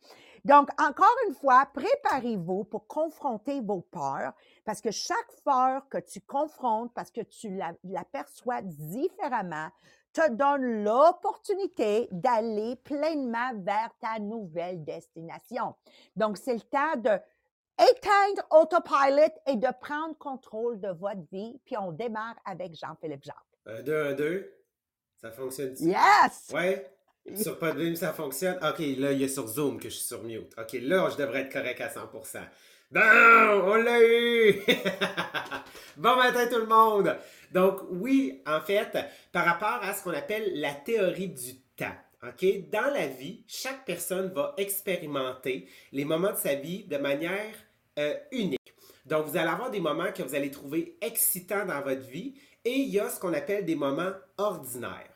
Donc, 0.46 0.70
encore 0.82 1.16
une 1.28 1.36
fois, 1.36 1.68
préparez-vous 1.74 2.66
pour 2.66 2.88
confronter 2.88 3.62
vos 3.62 3.82
peurs 3.82 4.34
parce 4.66 4.82
que 4.82 4.92
chaque 4.92 5.32
peur 5.46 5.88
que 5.90 6.00
tu 6.00 6.20
confrontes, 6.22 6.92
parce 6.94 7.12
que 7.12 7.22
tu 7.22 7.60
l'aperçois 7.84 8.62
différemment, 8.62 9.70
te 10.12 10.30
donne 10.32 10.84
l'opportunité 10.84 12.08
d'aller 12.12 12.76
pleinement 12.78 13.52
vers 13.56 13.90
ta 14.00 14.20
nouvelle 14.20 14.84
destination. 14.84 15.76
Donc, 16.16 16.38
c'est 16.38 16.54
le 16.54 16.62
temps 16.62 16.96
de 16.98 17.20
éteindre 17.80 18.48
autopilot 18.52 19.34
et 19.48 19.56
de 19.56 19.68
prendre 19.82 20.18
contrôle 20.18 20.80
de 20.80 20.90
votre 20.90 21.22
vie. 21.32 21.60
Puis 21.66 21.76
on 21.78 21.92
démarre 21.92 22.36
avec 22.46 22.76
Jean-Philippe 22.76 23.24
Jacques. 23.24 23.36
Un, 23.66 23.82
deux, 23.82 24.06
un, 24.06 24.14
deux. 24.14 24.54
Ça 25.22 25.32
fonctionne 25.32 25.76
Yes! 25.80 26.52
Ouais. 26.54 26.90
Sur 27.36 27.58
Podbeam, 27.58 27.96
ça 27.96 28.12
fonctionne? 28.12 28.58
OK, 28.58 28.80
là, 28.98 29.14
il 29.14 29.22
y 29.22 29.24
a 29.24 29.30
sur 29.30 29.48
Zoom 29.48 29.80
que 29.80 29.90
je 29.90 29.96
suis 29.96 30.06
sur 30.06 30.24
mute. 30.24 30.54
OK, 30.58 30.74
là, 30.74 31.10
je 31.10 31.16
devrais 31.16 31.42
être 31.42 31.54
correct 31.54 31.80
à 31.80 31.88
100%. 31.88 32.42
Bon, 32.92 33.00
on 33.00 33.76
l'a 33.76 34.04
eu! 34.04 34.62
bon 35.98 36.16
matin 36.18 36.48
tout 36.48 36.60
le 36.60 36.68
monde! 36.68 37.18
Donc 37.52 37.80
oui, 37.90 38.44
en 38.46 38.60
fait, 38.60 38.98
par 39.32 39.46
rapport 39.46 39.80
à 39.82 39.94
ce 39.94 40.04
qu'on 40.04 40.14
appelle 40.14 40.60
la 40.60 40.74
théorie 40.74 41.30
du 41.30 41.56
temps. 41.78 41.96
Dans 42.72 42.94
la 42.94 43.08
vie, 43.08 43.44
chaque 43.48 43.86
personne 43.86 44.32
va 44.34 44.54
expérimenter 44.58 45.68
les 45.92 46.06
moments 46.06 46.32
de 46.32 46.38
sa 46.38 46.56
vie 46.56 46.86
de 46.86 46.98
manière 46.98 47.54
euh, 48.00 48.16
unique. 48.32 48.74
Donc, 49.06 49.28
vous 49.28 49.36
allez 49.36 49.50
avoir 49.50 49.70
des 49.70 49.82
moments 49.82 50.12
que 50.14 50.24
vous 50.24 50.34
allez 50.34 50.50
trouver 50.50 50.98
excitants 51.02 51.66
dans 51.66 51.82
votre 51.82 52.08
vie 52.08 52.36
et 52.64 52.72
il 52.72 52.90
y 52.90 53.00
a 53.00 53.10
ce 53.10 53.20
qu'on 53.20 53.34
appelle 53.34 53.66
des 53.66 53.76
moments 53.76 54.12
ordinaires. 54.38 55.10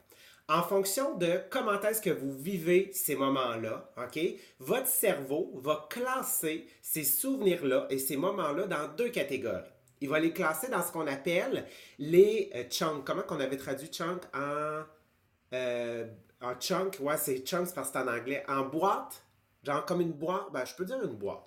En 0.50 0.64
fonction 0.64 1.16
de 1.18 1.42
comment 1.50 1.82
est-ce 1.82 2.02
que 2.02 2.10
vous 2.10 2.38
vivez 2.38 2.90
ces 2.94 3.16
moments-là, 3.16 3.90
OK, 3.98 4.20
votre 4.60 4.88
cerveau 4.88 5.52
va 5.56 5.88
classer 5.90 6.68
ces 6.82 7.04
souvenirs-là 7.04 7.88
et 7.90 8.00
ces 8.00 8.18
moments-là 8.18 8.66
dans 8.66 8.88
deux 8.98 9.10
catégories. 9.10 9.64
Il 10.02 10.10
va 10.10 10.20
les 10.20 10.32
classer 10.32 10.70
dans 10.70 10.82
ce 10.82 10.92
qu'on 10.92 11.08
appelle 11.08 11.66
les 12.00 12.50
euh, 12.54 12.64
chunks. 12.70 13.04
Comment 13.06 13.24
qu'on 13.24 13.40
avait 13.40 13.58
traduit 13.58 13.88
chunk 13.88 14.22
en 14.34 14.84
euh, 15.54 16.06
en 16.42 16.54
chunk, 16.60 16.98
ouais, 17.00 17.18
c'est 17.18 17.46
chunks 17.46 17.74
parce 17.74 17.90
que 17.92 18.00
c'est 18.00 18.04
en 18.04 18.08
anglais. 18.08 18.44
En 18.48 18.64
boîte, 18.64 19.24
genre 19.64 19.86
comme 19.86 20.02
une 20.02 20.14
boîte, 20.14 20.52
ben 20.52 20.66
je 20.66 20.76
peux 20.76 20.86
dire 20.86 21.02
une 21.04 21.16
boîte. 21.16 21.44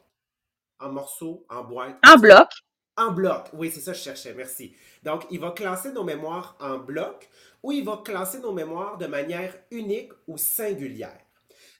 En 0.79 0.91
morceaux, 0.91 1.47
en 1.49 1.63
boîte. 1.65 1.99
En 2.07 2.19
bloc? 2.19 2.49
En 2.97 3.13
bloc, 3.13 3.49
oui, 3.55 3.71
c'est 3.71 3.81
ça 3.81 3.93
que 3.93 3.99
je 3.99 4.03
cherchais, 4.03 4.35
merci. 4.35 4.75
Donc, 5.03 5.25
il 5.31 5.41
va 5.41 5.53
classer 5.53 5.93
nos 5.93 6.05
mémoires 6.05 6.57
en 6.61 6.79
bloc 6.79 7.31
ou 7.63 7.73
il 7.73 7.85
va 7.85 8.03
classer 8.05 8.41
nos 8.41 8.53
mémoires 8.53 8.99
de 8.99 9.07
manière 9.07 9.55
unique 9.71 10.13
ou 10.27 10.37
singulière. 10.37 11.21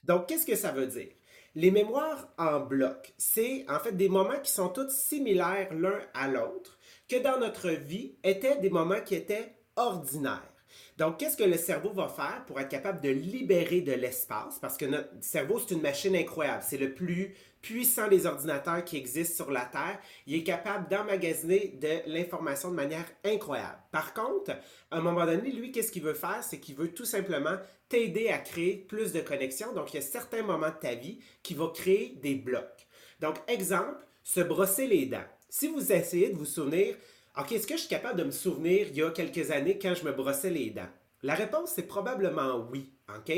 Donc, 0.03 0.27
qu'est-ce 0.27 0.45
que 0.45 0.55
ça 0.55 0.71
veut 0.71 0.87
dire? 0.87 1.09
Les 1.53 1.69
mémoires 1.69 2.29
en 2.37 2.61
bloc, 2.61 3.13
c'est 3.17 3.65
en 3.69 3.79
fait 3.79 3.91
des 3.91 4.09
moments 4.09 4.39
qui 4.41 4.51
sont 4.51 4.69
tous 4.69 4.89
similaires 4.89 5.73
l'un 5.73 5.99
à 6.13 6.27
l'autre, 6.27 6.79
que 7.09 7.21
dans 7.21 7.37
notre 7.37 7.69
vie 7.69 8.15
étaient 8.23 8.57
des 8.59 8.69
moments 8.69 9.01
qui 9.01 9.15
étaient 9.15 9.53
ordinaires. 9.75 10.50
Donc, 10.97 11.17
qu'est-ce 11.17 11.37
que 11.37 11.43
le 11.43 11.57
cerveau 11.57 11.91
va 11.93 12.07
faire 12.07 12.43
pour 12.47 12.59
être 12.59 12.69
capable 12.69 13.01
de 13.01 13.09
libérer 13.09 13.81
de 13.81 13.93
l'espace? 13.93 14.59
Parce 14.59 14.77
que 14.77 14.85
notre 14.85 15.09
cerveau, 15.21 15.59
c'est 15.59 15.73
une 15.73 15.81
machine 15.81 16.15
incroyable. 16.15 16.63
C'est 16.67 16.77
le 16.77 16.93
plus 16.93 17.33
puissant 17.61 18.07
des 18.07 18.25
ordinateurs 18.25 18.83
qui 18.83 18.97
existent 18.97 19.43
sur 19.43 19.51
la 19.51 19.65
Terre. 19.65 19.99
Il 20.27 20.35
est 20.35 20.43
capable 20.43 20.89
d'emmagasiner 20.89 21.77
de 21.79 22.11
l'information 22.11 22.69
de 22.69 22.75
manière 22.75 23.05
incroyable. 23.23 23.77
Par 23.91 24.13
contre, 24.13 24.51
à 24.89 24.97
un 24.97 25.01
moment 25.01 25.25
donné, 25.25 25.51
lui, 25.51 25.71
qu'est-ce 25.71 25.91
qu'il 25.91 26.03
veut 26.03 26.13
faire? 26.13 26.43
C'est 26.43 26.59
qu'il 26.59 26.75
veut 26.75 26.91
tout 26.91 27.05
simplement 27.05 27.57
t'aider 27.87 28.29
à 28.29 28.37
créer 28.37 28.75
plus 28.75 29.11
de 29.11 29.21
connexions. 29.21 29.73
Donc, 29.73 29.93
il 29.93 29.97
y 29.97 29.99
a 29.99 30.05
certains 30.05 30.43
moments 30.43 30.69
de 30.69 30.79
ta 30.79 30.95
vie 30.95 31.19
qui 31.43 31.53
vont 31.53 31.69
créer 31.69 32.17
des 32.21 32.35
blocs. 32.35 32.87
Donc, 33.19 33.35
exemple, 33.47 33.97
se 34.23 34.41
brosser 34.41 34.87
les 34.87 35.05
dents. 35.05 35.19
Si 35.49 35.67
vous 35.67 35.91
essayez 35.91 36.29
de 36.29 36.37
vous 36.37 36.45
souvenir, 36.45 36.95
OK, 37.37 37.53
est-ce 37.53 37.65
que 37.65 37.75
je 37.75 37.81
suis 37.81 37.89
capable 37.89 38.19
de 38.19 38.25
me 38.25 38.31
souvenir 38.31 38.87
il 38.89 38.97
y 38.97 39.03
a 39.03 39.09
quelques 39.09 39.51
années 39.51 39.79
quand 39.79 39.93
je 39.95 40.03
me 40.03 40.11
brossais 40.11 40.49
les 40.49 40.69
dents? 40.69 40.89
La 41.23 41.33
réponse, 41.33 41.71
c'est 41.75 41.87
probablement 41.87 42.67
oui, 42.69 42.91
OK? 43.07 43.31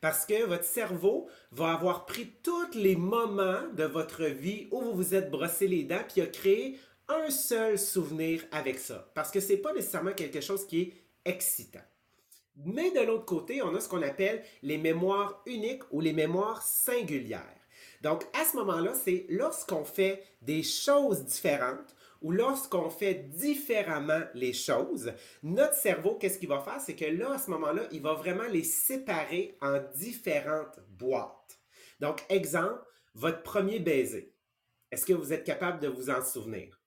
Parce 0.00 0.24
que 0.24 0.44
votre 0.44 0.64
cerveau 0.64 1.28
va 1.50 1.72
avoir 1.72 2.06
pris 2.06 2.32
tous 2.42 2.72
les 2.74 2.96
moments 2.96 3.68
de 3.74 3.84
votre 3.84 4.24
vie 4.24 4.68
où 4.70 4.80
vous 4.80 4.94
vous 4.94 5.14
êtes 5.14 5.30
brossé 5.30 5.66
les 5.66 5.84
dents, 5.84 6.02
puis 6.08 6.22
a 6.22 6.26
créé 6.26 6.78
un 7.08 7.28
seul 7.28 7.78
souvenir 7.78 8.42
avec 8.50 8.78
ça. 8.78 9.10
Parce 9.14 9.30
que 9.30 9.40
ce 9.40 9.52
n'est 9.52 9.58
pas 9.58 9.74
nécessairement 9.74 10.12
quelque 10.12 10.40
chose 10.40 10.66
qui 10.66 10.80
est 10.80 10.92
excitant. 11.26 11.84
Mais 12.64 12.92
de 12.92 13.00
l'autre 13.00 13.26
côté, 13.26 13.60
on 13.62 13.74
a 13.74 13.80
ce 13.80 13.88
qu'on 13.88 14.02
appelle 14.02 14.42
les 14.62 14.78
mémoires 14.78 15.42
uniques 15.44 15.82
ou 15.90 16.00
les 16.00 16.12
mémoires 16.12 16.62
singulières. 16.62 17.42
Donc, 18.00 18.24
à 18.32 18.44
ce 18.44 18.56
moment-là, 18.56 18.94
c'est 18.94 19.26
lorsqu'on 19.28 19.84
fait 19.84 20.22
des 20.40 20.62
choses 20.62 21.24
différentes 21.24 21.94
ou 22.24 22.32
lorsqu'on 22.32 22.88
fait 22.88 23.28
différemment 23.28 24.22
les 24.32 24.54
choses, 24.54 25.12
notre 25.42 25.74
cerveau, 25.74 26.14
qu'est-ce 26.14 26.38
qu'il 26.38 26.48
va 26.48 26.60
faire? 26.60 26.80
C'est 26.80 26.96
que 26.96 27.04
là, 27.04 27.34
à 27.34 27.38
ce 27.38 27.50
moment-là, 27.50 27.82
il 27.92 28.00
va 28.00 28.14
vraiment 28.14 28.48
les 28.50 28.64
séparer 28.64 29.58
en 29.60 29.78
différentes 29.94 30.80
boîtes. 30.88 31.60
Donc, 32.00 32.24
exemple, 32.30 32.80
votre 33.14 33.42
premier 33.42 33.78
baiser. 33.78 34.32
Est-ce 34.90 35.04
que 35.04 35.12
vous 35.12 35.34
êtes 35.34 35.44
capable 35.44 35.80
de 35.80 35.88
vous 35.88 36.08
en 36.08 36.24
souvenir? 36.24 36.80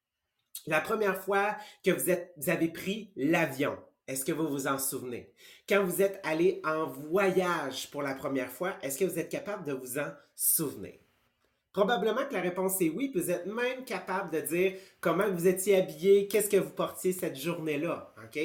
La 0.65 0.82
première 0.82 1.24
fois 1.24 1.56
que 1.86 1.91
vous, 1.91 2.12
vous 2.38 2.50
avez 2.50 2.70
pris 2.70 3.12
l'avion, 3.15 3.77
est-ce 4.08 4.25
que 4.25 4.32
vous 4.32 4.48
vous 4.48 4.65
en 4.65 4.79
souvenez? 4.79 5.32
Quand 5.70 5.84
vous 5.84 6.01
êtes 6.01 6.20
allé 6.24 6.62
en 6.63 6.88
voyage 6.88 7.91
pour 7.91 8.01
la 8.01 8.15
première 8.15 8.51
fois, 8.51 8.75
est-ce 8.82 8.98
que 8.98 9.06
vous 9.06 9.20
êtes 9.20 9.29
capable 9.29 9.65
de 9.65 9.74
vous 9.74 10.00
en 10.00 10.12
souvenir? 10.36 10.98
Probablement 11.77 12.25
que 12.25 12.34
la 12.34 12.41
réponse 12.41 12.81
est 12.81 12.89
oui, 12.89 13.10
puis 13.10 13.22
vous 13.22 13.29
êtes 13.29 13.46
même 13.46 13.86
capable 13.86 14.31
de 14.31 14.39
dire 14.39 14.74
comment 15.00 15.29
vous 15.29 15.46
étiez 15.48 15.75
habillé, 15.75 16.27
qu'est-ce 16.27 16.50
que 16.50 16.57
vous 16.57 16.72
portiez 16.72 17.13
cette 17.13 17.36
journée-là, 17.36 18.15
OK? 18.24 18.39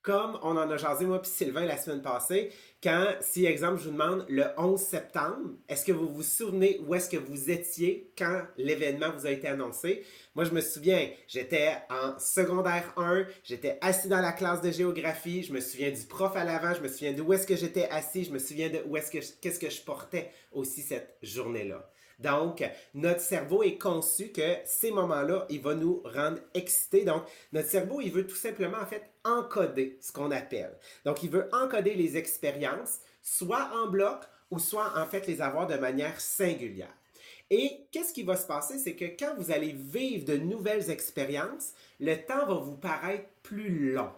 Comme 0.00 0.38
on 0.42 0.56
en 0.56 0.70
a 0.70 0.76
jasé, 0.78 1.04
moi 1.04 1.20
puis 1.20 1.30
Sylvain, 1.30 1.66
la 1.66 1.76
semaine 1.76 2.00
passée, 2.00 2.50
quand, 2.82 3.08
si, 3.20 3.44
exemple, 3.44 3.76
je 3.76 3.84
vous 3.84 3.90
demande 3.90 4.24
le 4.30 4.46
11 4.56 4.80
septembre, 4.80 5.50
est-ce 5.68 5.84
que 5.84 5.92
vous 5.92 6.08
vous 6.08 6.22
souvenez 6.22 6.80
où 6.86 6.94
est-ce 6.94 7.10
que 7.10 7.18
vous 7.18 7.50
étiez 7.50 8.10
quand 8.16 8.44
l'événement 8.56 9.10
vous 9.14 9.26
a 9.26 9.32
été 9.32 9.48
annoncé? 9.48 10.02
Moi, 10.34 10.46
je 10.46 10.52
me 10.52 10.62
souviens, 10.62 11.10
j'étais 11.26 11.74
en 11.90 12.18
secondaire 12.18 12.94
1, 12.96 13.26
j'étais 13.44 13.76
assis 13.82 14.08
dans 14.08 14.22
la 14.22 14.32
classe 14.32 14.62
de 14.62 14.70
géographie, 14.70 15.42
je 15.42 15.52
me 15.52 15.60
souviens 15.60 15.90
du 15.90 16.06
prof 16.06 16.34
à 16.36 16.44
l'avant, 16.44 16.72
je 16.72 16.80
me 16.80 16.88
souviens 16.88 17.12
d'où 17.12 17.30
est-ce 17.34 17.46
que 17.46 17.54
j'étais 17.54 17.86
assis, 17.90 18.24
je 18.24 18.32
me 18.32 18.38
souviens 18.38 18.70
de 18.70 18.80
où 18.86 18.96
est-ce 18.96 19.10
que, 19.10 19.18
qu'est-ce 19.42 19.60
que 19.60 19.68
je 19.68 19.82
portais 19.82 20.30
aussi 20.52 20.80
cette 20.80 21.18
journée-là. 21.20 21.86
Donc, 22.18 22.68
notre 22.94 23.20
cerveau 23.20 23.62
est 23.62 23.78
conçu 23.78 24.32
que 24.32 24.56
ces 24.64 24.90
moments-là, 24.90 25.46
il 25.50 25.60
va 25.60 25.74
nous 25.74 26.02
rendre 26.04 26.38
excités. 26.52 27.04
Donc, 27.04 27.22
notre 27.52 27.68
cerveau, 27.68 28.00
il 28.00 28.10
veut 28.10 28.26
tout 28.26 28.34
simplement, 28.34 28.78
en 28.78 28.86
fait, 28.86 29.10
encoder 29.24 29.98
ce 30.00 30.12
qu'on 30.12 30.30
appelle. 30.32 30.76
Donc, 31.04 31.22
il 31.22 31.30
veut 31.30 31.48
encoder 31.52 31.94
les 31.94 32.16
expériences, 32.16 32.98
soit 33.22 33.70
en 33.72 33.86
bloc 33.86 34.24
ou 34.50 34.58
soit, 34.58 34.98
en 34.98 35.06
fait, 35.06 35.26
les 35.26 35.40
avoir 35.40 35.66
de 35.66 35.76
manière 35.76 36.20
singulière. 36.20 36.92
Et 37.50 37.86
qu'est-ce 37.92 38.12
qui 38.12 38.24
va 38.24 38.36
se 38.36 38.46
passer? 38.46 38.78
C'est 38.78 38.96
que 38.96 39.04
quand 39.04 39.34
vous 39.38 39.50
allez 39.50 39.72
vivre 39.72 40.26
de 40.26 40.36
nouvelles 40.36 40.90
expériences, 40.90 41.72
le 42.00 42.16
temps 42.16 42.46
va 42.46 42.54
vous 42.54 42.76
paraître 42.76 43.28
plus 43.42 43.92
long. 43.92 44.10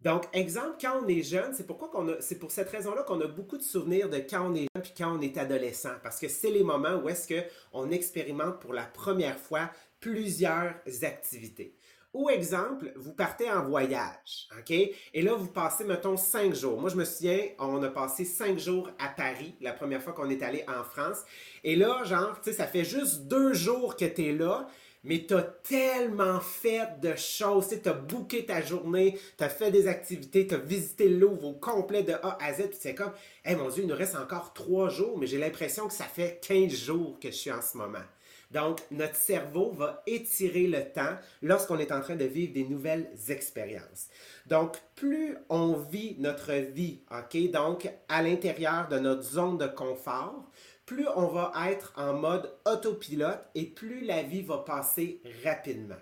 Donc, 0.00 0.24
exemple, 0.32 0.76
quand 0.80 1.02
on 1.02 1.08
est 1.08 1.22
jeune, 1.22 1.52
c'est 1.54 1.66
pourquoi 1.66 1.90
c'est 2.20 2.38
pour 2.38 2.52
cette 2.52 2.70
raison-là 2.70 3.02
qu'on 3.02 3.20
a 3.20 3.26
beaucoup 3.26 3.58
de 3.58 3.62
souvenirs 3.62 4.08
de 4.08 4.18
quand 4.18 4.50
on 4.50 4.54
est 4.54 4.67
puis 4.80 4.92
quand 4.96 5.16
on 5.16 5.20
est 5.20 5.36
adolescent, 5.38 5.94
parce 6.02 6.18
que 6.18 6.28
c'est 6.28 6.50
les 6.50 6.64
moments 6.64 6.96
où 6.96 7.08
est-ce 7.08 7.28
qu'on 7.28 7.90
expérimente 7.90 8.60
pour 8.60 8.72
la 8.72 8.84
première 8.84 9.38
fois 9.38 9.70
plusieurs 10.00 10.74
activités. 11.02 11.74
Ou 12.14 12.30
exemple, 12.30 12.90
vous 12.96 13.12
partez 13.12 13.50
en 13.50 13.64
voyage, 13.64 14.48
OK? 14.58 14.70
Et 14.70 15.22
là, 15.22 15.34
vous 15.34 15.48
passez, 15.48 15.84
mettons, 15.84 16.16
cinq 16.16 16.54
jours. 16.54 16.80
Moi, 16.80 16.88
je 16.88 16.96
me 16.96 17.04
souviens, 17.04 17.38
on 17.58 17.82
a 17.82 17.90
passé 17.90 18.24
cinq 18.24 18.58
jours 18.58 18.90
à 18.98 19.08
Paris, 19.08 19.54
la 19.60 19.74
première 19.74 20.02
fois 20.02 20.14
qu'on 20.14 20.30
est 20.30 20.42
allé 20.42 20.64
en 20.68 20.84
France. 20.84 21.18
Et 21.64 21.76
là, 21.76 22.04
genre, 22.04 22.40
tu 22.40 22.50
sais, 22.50 22.56
ça 22.56 22.66
fait 22.66 22.84
juste 22.84 23.24
deux 23.28 23.52
jours 23.52 23.94
que 23.94 24.06
tu 24.06 24.26
es 24.26 24.32
là 24.32 24.66
mais 25.08 25.24
tu 25.26 25.34
as 25.34 25.42
tellement 25.42 26.38
fait 26.38 27.00
de 27.00 27.16
choses. 27.16 27.68
Tu 27.68 27.88
as 27.88 27.94
booké 27.94 28.44
ta 28.44 28.60
journée, 28.60 29.18
tu 29.38 29.42
as 29.42 29.48
fait 29.48 29.70
des 29.70 29.88
activités, 29.88 30.46
tu 30.46 30.54
as 30.54 30.58
visité 30.58 31.08
le 31.08 31.18
Louvre 31.18 31.46
au 31.46 31.52
complet 31.54 32.02
de 32.02 32.12
A 32.12 32.38
à 32.40 32.52
Z. 32.52 32.68
Puis 32.68 32.78
c'est 32.78 32.94
comme, 32.94 33.12
hé 33.44 33.56
mon 33.56 33.70
Dieu, 33.70 33.82
il 33.82 33.88
nous 33.88 33.96
reste 33.96 34.14
encore 34.14 34.52
trois 34.52 34.90
jours, 34.90 35.18
mais 35.18 35.26
j'ai 35.26 35.38
l'impression 35.38 35.88
que 35.88 35.94
ça 35.94 36.04
fait 36.04 36.38
15 36.46 36.70
jours 36.72 37.18
que 37.18 37.30
je 37.30 37.36
suis 37.36 37.50
en 37.50 37.62
ce 37.62 37.76
moment. 37.78 38.04
Donc, 38.50 38.80
notre 38.90 39.16
cerveau 39.16 39.72
va 39.72 40.02
étirer 40.06 40.66
le 40.66 40.82
temps 40.84 41.16
lorsqu'on 41.42 41.78
est 41.78 41.92
en 41.92 42.00
train 42.00 42.16
de 42.16 42.24
vivre 42.24 42.52
des 42.52 42.64
nouvelles 42.64 43.10
expériences. 43.28 44.08
Donc, 44.46 44.76
plus 44.94 45.36
on 45.50 45.74
vit 45.74 46.16
notre 46.18 46.52
vie, 46.52 47.00
OK, 47.10 47.50
donc 47.50 47.90
à 48.08 48.22
l'intérieur 48.22 48.88
de 48.88 48.98
notre 48.98 49.22
zone 49.22 49.58
de 49.58 49.66
confort, 49.66 50.50
plus 50.88 51.06
on 51.16 51.26
va 51.26 51.52
être 51.68 51.92
en 51.96 52.14
mode 52.14 52.50
autopilote 52.64 53.46
et 53.54 53.66
plus 53.66 54.00
la 54.00 54.22
vie 54.22 54.40
va 54.40 54.56
passer 54.56 55.20
rapidement. 55.44 55.98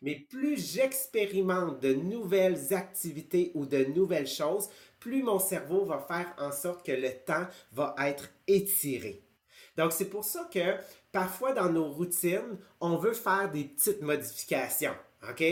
Mais 0.00 0.26
plus 0.30 0.56
j'expérimente 0.72 1.80
de 1.80 1.92
nouvelles 1.92 2.72
activités 2.72 3.52
ou 3.54 3.66
de 3.66 3.84
nouvelles 3.84 4.26
choses, 4.26 4.70
plus 4.98 5.22
mon 5.22 5.38
cerveau 5.38 5.84
va 5.84 5.98
faire 5.98 6.34
en 6.38 6.52
sorte 6.52 6.86
que 6.86 6.92
le 6.92 7.10
temps 7.10 7.46
va 7.72 7.94
être 7.98 8.30
étiré. 8.48 9.22
Donc, 9.76 9.92
c'est 9.92 10.08
pour 10.08 10.24
ça 10.24 10.48
que 10.50 10.78
parfois 11.12 11.52
dans 11.52 11.68
nos 11.68 11.92
routines, 11.92 12.58
on 12.80 12.96
veut 12.96 13.12
faire 13.12 13.50
des 13.50 13.64
petites 13.64 14.00
modifications. 14.00 14.94
OK? 15.28 15.44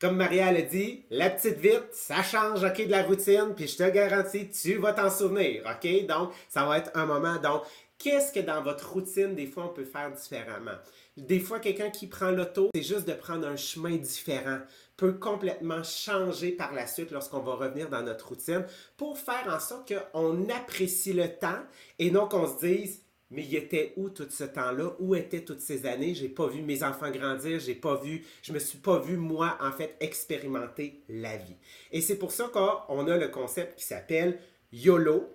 Comme 0.00 0.16
Maria 0.16 0.52
l'a 0.52 0.62
dit, 0.62 1.04
la 1.10 1.30
petite 1.30 1.58
vite, 1.58 1.88
ça 1.92 2.22
change, 2.22 2.62
OK, 2.62 2.86
de 2.86 2.90
la 2.90 3.02
routine, 3.02 3.54
puis 3.56 3.66
je 3.66 3.76
te 3.76 3.90
garantis, 3.90 4.50
tu 4.50 4.76
vas 4.76 4.92
t'en 4.92 5.10
souvenir, 5.10 5.62
OK? 5.66 6.06
Donc, 6.06 6.32
ça 6.48 6.64
va 6.64 6.78
être 6.78 6.90
un 6.94 7.06
moment. 7.06 7.36
Donc, 7.36 7.62
Qu'est-ce 8.00 8.32
que 8.32 8.40
dans 8.40 8.62
votre 8.62 8.92
routine, 8.92 9.34
des 9.34 9.46
fois, 9.46 9.66
on 9.66 9.74
peut 9.74 9.84
faire 9.84 10.10
différemment? 10.10 10.78
Des 11.18 11.38
fois, 11.38 11.60
quelqu'un 11.60 11.90
qui 11.90 12.06
prend 12.06 12.30
l'auto, 12.30 12.70
c'est 12.74 12.82
juste 12.82 13.06
de 13.06 13.12
prendre 13.12 13.46
un 13.46 13.56
chemin 13.56 13.96
différent, 13.96 14.58
peut 14.96 15.12
complètement 15.12 15.82
changer 15.82 16.52
par 16.52 16.72
la 16.72 16.86
suite 16.86 17.10
lorsqu'on 17.10 17.40
va 17.40 17.56
revenir 17.56 17.90
dans 17.90 18.02
notre 18.02 18.28
routine 18.28 18.64
pour 18.96 19.18
faire 19.18 19.46
en 19.54 19.60
sorte 19.60 19.92
qu'on 19.92 20.48
apprécie 20.48 21.12
le 21.12 21.28
temps 21.28 21.60
et 21.98 22.10
non 22.10 22.26
qu'on 22.26 22.46
se 22.46 22.66
dise 22.66 23.02
mais 23.30 23.44
il 23.44 23.54
était 23.54 23.92
où 23.96 24.08
tout 24.08 24.26
ce 24.28 24.44
temps-là? 24.44 24.94
Où 24.98 25.14
étaient 25.14 25.44
toutes 25.44 25.60
ces 25.60 25.86
années? 25.86 26.14
J'ai 26.14 26.28
pas 26.28 26.48
vu 26.48 26.62
mes 26.62 26.82
enfants 26.82 27.10
grandir, 27.10 27.60
j'ai 27.60 27.76
pas 27.76 27.96
vu, 27.96 28.24
je 28.42 28.52
me 28.52 28.58
suis 28.58 28.78
pas 28.78 28.98
vu, 28.98 29.16
moi, 29.16 29.56
en 29.60 29.70
fait, 29.70 29.94
expérimenter 30.00 31.02
la 31.08 31.36
vie. 31.36 31.56
Et 31.92 32.00
c'est 32.00 32.18
pour 32.18 32.32
ça 32.32 32.50
qu'on 32.52 33.06
a 33.06 33.16
le 33.16 33.28
concept 33.28 33.78
qui 33.78 33.84
s'appelle 33.84 34.40
YOLO, 34.72 35.28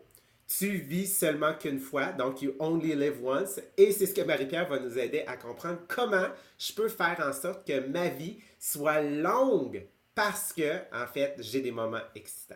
tu 0.47 0.77
vis 0.77 1.07
seulement 1.07 1.53
qu'une 1.53 1.79
fois, 1.79 2.07
donc 2.07 2.41
you 2.41 2.53
only 2.59 2.95
live 2.95 3.23
once. 3.23 3.59
Et 3.77 3.91
c'est 3.91 4.05
ce 4.05 4.13
que 4.13 4.21
Marie-Pierre 4.21 4.67
va 4.67 4.79
nous 4.79 4.97
aider 4.97 5.23
à 5.27 5.37
comprendre 5.37 5.79
comment 5.87 6.27
je 6.59 6.73
peux 6.73 6.87
faire 6.87 7.17
en 7.27 7.33
sorte 7.33 7.65
que 7.67 7.87
ma 7.87 8.09
vie 8.09 8.37
soit 8.59 9.01
longue 9.01 9.85
parce 10.13 10.53
que, 10.53 10.77
en 10.93 11.07
fait, 11.11 11.35
j'ai 11.39 11.61
des 11.61 11.71
moments 11.71 11.97
excitants. 12.15 12.55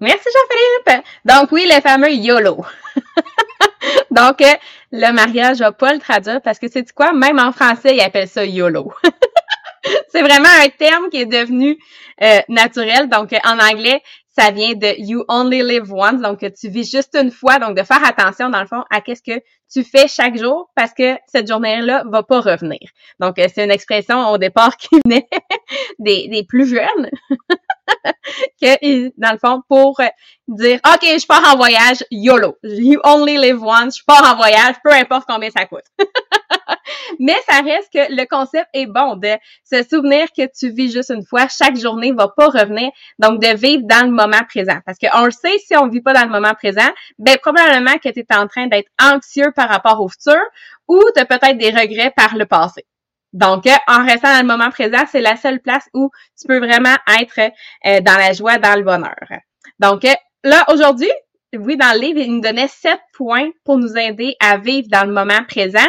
Merci 0.00 0.28
Jean-Philippe. 0.32 1.04
Donc 1.24 1.50
oui, 1.50 1.68
le 1.68 1.80
fameux 1.80 2.12
YOLO. 2.12 2.64
donc, 4.12 4.40
euh, 4.40 4.54
le 4.92 5.12
mariage, 5.12 5.58
je 5.58 5.64
vais 5.64 5.72
pas 5.72 5.92
le 5.92 5.98
traduire 5.98 6.40
parce 6.40 6.60
que 6.60 6.68
c'est 6.68 6.92
quoi? 6.92 7.12
Même 7.12 7.40
en 7.40 7.50
français, 7.50 7.96
ils 7.96 8.00
appellent 8.00 8.28
ça 8.28 8.44
YOLO. 8.44 8.92
c'est 10.08 10.22
vraiment 10.22 10.48
un 10.62 10.68
terme 10.68 11.10
qui 11.10 11.22
est 11.22 11.26
devenu 11.26 11.76
euh, 12.22 12.40
naturel. 12.48 13.08
Donc, 13.08 13.32
en 13.44 13.58
anglais, 13.58 14.00
ça 14.38 14.52
vient 14.52 14.74
de 14.74 14.94
You 14.98 15.24
Only 15.28 15.62
Live 15.62 15.92
Once, 15.92 16.20
donc 16.20 16.38
tu 16.38 16.68
vis 16.68 16.88
juste 16.88 17.16
une 17.20 17.32
fois, 17.32 17.58
donc 17.58 17.76
de 17.76 17.82
faire 17.82 18.04
attention 18.06 18.50
dans 18.50 18.60
le 18.60 18.66
fond 18.66 18.84
à 18.90 19.00
qu'est-ce 19.00 19.22
que 19.22 19.42
tu 19.70 19.82
fais 19.82 20.06
chaque 20.06 20.36
jour 20.36 20.70
parce 20.76 20.94
que 20.94 21.16
cette 21.26 21.48
journée-là 21.48 22.04
va 22.06 22.22
pas 22.22 22.40
revenir. 22.40 22.78
Donc 23.18 23.38
euh, 23.38 23.48
c'est 23.52 23.64
une 23.64 23.70
expression 23.70 24.30
au 24.30 24.38
départ 24.38 24.76
qui 24.76 24.88
venait 25.04 25.26
des, 25.98 26.28
des 26.28 26.44
plus 26.44 26.68
jeunes, 26.68 27.10
que 28.60 29.20
dans 29.20 29.32
le 29.32 29.38
fond 29.38 29.62
pour 29.68 30.00
dire 30.46 30.80
ok 30.86 31.02
je 31.02 31.26
pars 31.26 31.52
en 31.52 31.56
voyage 31.56 32.04
YOLO, 32.10 32.56
You 32.62 33.00
Only 33.04 33.38
Live 33.38 33.62
Once, 33.62 33.98
je 33.98 34.04
pars 34.06 34.32
en 34.32 34.36
voyage, 34.36 34.76
peu 34.84 34.92
importe 34.92 35.24
combien 35.28 35.50
ça 35.50 35.66
coûte. 35.66 35.84
Mais 37.18 37.36
ça 37.48 37.60
reste 37.60 37.92
que 37.92 38.12
le 38.14 38.26
concept 38.26 38.68
est 38.72 38.86
bon 38.86 39.16
de 39.16 39.34
se 39.64 39.82
souvenir 39.88 40.26
que 40.36 40.42
tu 40.46 40.70
vis 40.70 40.92
juste 40.92 41.10
une 41.10 41.24
fois. 41.24 41.46
Chaque 41.48 41.76
journée 41.76 42.12
va 42.12 42.28
pas 42.28 42.46
revenir. 42.46 42.90
Donc, 43.18 43.40
de 43.40 43.56
vivre 43.56 43.82
dans 43.84 44.06
le 44.06 44.12
moment 44.12 44.44
présent. 44.48 44.78
Parce 44.84 44.98
qu'on 44.98 45.24
le 45.24 45.30
sait, 45.30 45.58
si 45.58 45.76
on 45.76 45.88
vit 45.88 46.00
pas 46.00 46.12
dans 46.12 46.24
le 46.24 46.30
moment 46.30 46.54
présent, 46.54 46.88
ben, 47.18 47.36
probablement 47.38 47.98
que 47.98 48.08
tu 48.08 48.20
es 48.20 48.34
en 48.34 48.46
train 48.46 48.66
d'être 48.66 48.88
anxieux 49.02 49.52
par 49.54 49.68
rapport 49.68 50.00
au 50.00 50.08
futur 50.08 50.40
ou 50.86 51.00
tu 51.14 51.20
as 51.20 51.26
peut-être 51.26 51.58
des 51.58 51.70
regrets 51.70 52.12
par 52.16 52.36
le 52.36 52.46
passé. 52.46 52.86
Donc, 53.32 53.66
euh, 53.66 53.74
en 53.86 54.04
restant 54.04 54.32
dans 54.32 54.40
le 54.40 54.46
moment 54.46 54.70
présent, 54.70 55.04
c'est 55.10 55.20
la 55.20 55.36
seule 55.36 55.60
place 55.60 55.88
où 55.94 56.10
tu 56.38 56.46
peux 56.46 56.58
vraiment 56.58 56.96
être 57.20 57.38
euh, 57.86 58.00
dans 58.00 58.16
la 58.16 58.32
joie, 58.32 58.58
dans 58.58 58.76
le 58.76 58.82
bonheur. 58.82 59.16
Donc, 59.78 60.04
euh, 60.04 60.14
là, 60.44 60.64
aujourd'hui, 60.68 61.10
oui, 61.54 61.76
dans 61.76 61.92
le 61.94 62.00
livre, 62.00 62.20
il 62.20 62.34
nous 62.34 62.40
donnait 62.40 62.68
sept 62.68 63.00
points 63.14 63.50
pour 63.64 63.78
nous 63.78 63.96
aider 63.96 64.34
à 64.40 64.58
vivre 64.58 64.88
dans 64.90 65.04
le 65.06 65.12
moment 65.12 65.44
présent. 65.46 65.86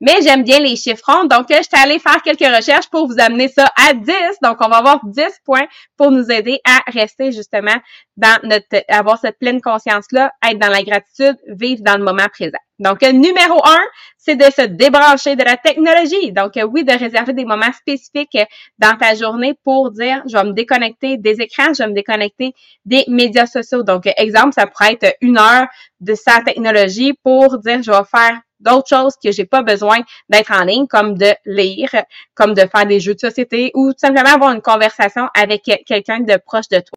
Mais 0.00 0.16
j'aime 0.22 0.44
bien 0.44 0.60
les 0.60 0.76
chiffrons, 0.76 1.24
donc 1.24 1.46
je 1.50 1.62
suis 1.62 1.82
allée 1.82 1.98
faire 1.98 2.22
quelques 2.22 2.40
recherches 2.40 2.88
pour 2.88 3.06
vous 3.06 3.20
amener 3.20 3.48
ça 3.48 3.70
à 3.76 3.92
10. 3.92 4.06
Donc, 4.42 4.56
on 4.60 4.68
va 4.68 4.78
avoir 4.78 5.00
10 5.04 5.22
points 5.44 5.66
pour 5.98 6.10
nous 6.10 6.30
aider 6.30 6.58
à 6.64 6.90
rester 6.90 7.32
justement 7.32 7.76
dans 8.16 8.38
notre, 8.44 8.82
avoir 8.88 9.18
cette 9.18 9.38
pleine 9.38 9.60
conscience-là, 9.60 10.32
être 10.48 10.58
dans 10.58 10.68
la 10.68 10.82
gratitude, 10.82 11.36
vivre 11.48 11.82
dans 11.82 11.98
le 11.98 12.04
moment 12.04 12.28
présent. 12.32 12.58
Donc, 12.78 13.02
numéro 13.02 13.60
un, 13.66 13.80
c'est 14.16 14.36
de 14.36 14.44
se 14.44 14.62
débrancher 14.62 15.36
de 15.36 15.44
la 15.44 15.58
technologie. 15.58 16.32
Donc, 16.32 16.52
oui, 16.72 16.82
de 16.82 16.98
réserver 16.98 17.34
des 17.34 17.44
moments 17.44 17.72
spécifiques 17.74 18.38
dans 18.78 18.96
ta 18.96 19.14
journée 19.14 19.52
pour 19.64 19.90
dire, 19.90 20.22
je 20.26 20.34
vais 20.34 20.44
me 20.44 20.52
déconnecter 20.52 21.18
des 21.18 21.42
écrans, 21.42 21.74
je 21.74 21.82
vais 21.82 21.90
me 21.90 21.94
déconnecter 21.94 22.54
des 22.86 23.04
médias 23.08 23.44
sociaux. 23.44 23.82
Donc, 23.82 24.08
exemple, 24.16 24.54
ça 24.54 24.66
pourrait 24.66 24.94
être 24.98 25.14
une 25.20 25.36
heure 25.36 25.66
de 26.00 26.14
sa 26.14 26.40
technologie 26.40 27.12
pour 27.22 27.58
dire, 27.58 27.82
je 27.82 27.90
vais 27.90 28.04
faire 28.10 28.40
d'autres 28.60 28.88
choses 28.88 29.14
que 29.22 29.32
j'ai 29.32 29.44
pas 29.44 29.62
besoin 29.62 29.98
d'être 30.28 30.52
en 30.52 30.64
ligne, 30.64 30.86
comme 30.86 31.16
de 31.16 31.32
lire, 31.44 31.90
comme 32.34 32.54
de 32.54 32.62
faire 32.62 32.86
des 32.86 33.00
jeux 33.00 33.14
de 33.14 33.20
société 33.20 33.70
ou 33.74 33.92
tout 33.92 33.98
simplement 33.98 34.30
avoir 34.30 34.52
une 34.52 34.62
conversation 34.62 35.28
avec 35.34 35.62
quelqu'un 35.86 36.20
de 36.20 36.36
proche 36.36 36.68
de 36.68 36.78
toi. 36.78 36.96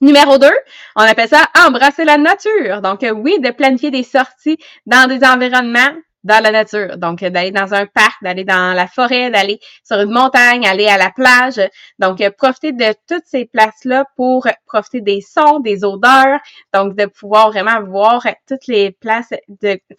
Numéro 0.00 0.38
2, 0.38 0.48
on 0.94 1.00
appelle 1.00 1.28
ça 1.28 1.48
embrasser 1.66 2.04
la 2.04 2.18
nature. 2.18 2.80
Donc 2.82 3.04
oui, 3.16 3.40
de 3.40 3.50
planifier 3.50 3.90
des 3.90 4.04
sorties 4.04 4.56
dans 4.86 5.08
des 5.08 5.26
environnements 5.26 5.92
dans 6.24 6.42
la 6.42 6.50
nature. 6.50 6.98
Donc, 6.98 7.20
d'aller 7.20 7.50
dans 7.50 7.74
un 7.74 7.86
parc, 7.86 8.22
d'aller 8.22 8.44
dans 8.44 8.74
la 8.74 8.86
forêt, 8.86 9.30
d'aller 9.30 9.60
sur 9.84 10.00
une 10.00 10.10
montagne, 10.10 10.66
aller 10.66 10.88
à 10.88 10.98
la 10.98 11.10
plage. 11.10 11.60
Donc, 11.98 12.26
profiter 12.36 12.72
de 12.72 12.92
toutes 13.08 13.24
ces 13.26 13.46
places-là 13.46 14.04
pour 14.16 14.46
profiter 14.66 15.00
des 15.00 15.20
sons, 15.20 15.60
des 15.60 15.84
odeurs. 15.84 16.40
Donc, 16.74 16.96
de 16.96 17.06
pouvoir 17.06 17.50
vraiment 17.50 17.82
voir 17.82 18.26
toutes 18.46 18.66
les 18.66 18.90
places 18.90 19.32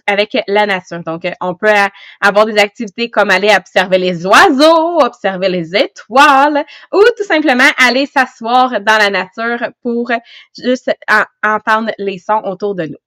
avec 0.07 0.37
la 0.47 0.65
nature. 0.65 1.03
Donc, 1.03 1.27
on 1.41 1.55
peut 1.55 1.73
avoir 2.21 2.45
des 2.45 2.57
activités 2.57 3.09
comme 3.09 3.29
aller 3.29 3.53
observer 3.55 3.97
les 3.97 4.25
oiseaux, 4.25 5.01
observer 5.01 5.49
les 5.49 5.75
étoiles 5.75 6.65
ou 6.91 7.01
tout 7.17 7.23
simplement 7.23 7.69
aller 7.77 8.05
s'asseoir 8.05 8.81
dans 8.81 8.97
la 8.97 9.09
nature 9.09 9.69
pour 9.81 10.11
juste 10.57 10.91
entendre 11.43 11.91
les 11.97 12.19
sons 12.19 12.41
autour 12.43 12.75
de 12.75 12.85
nous. 12.85 12.97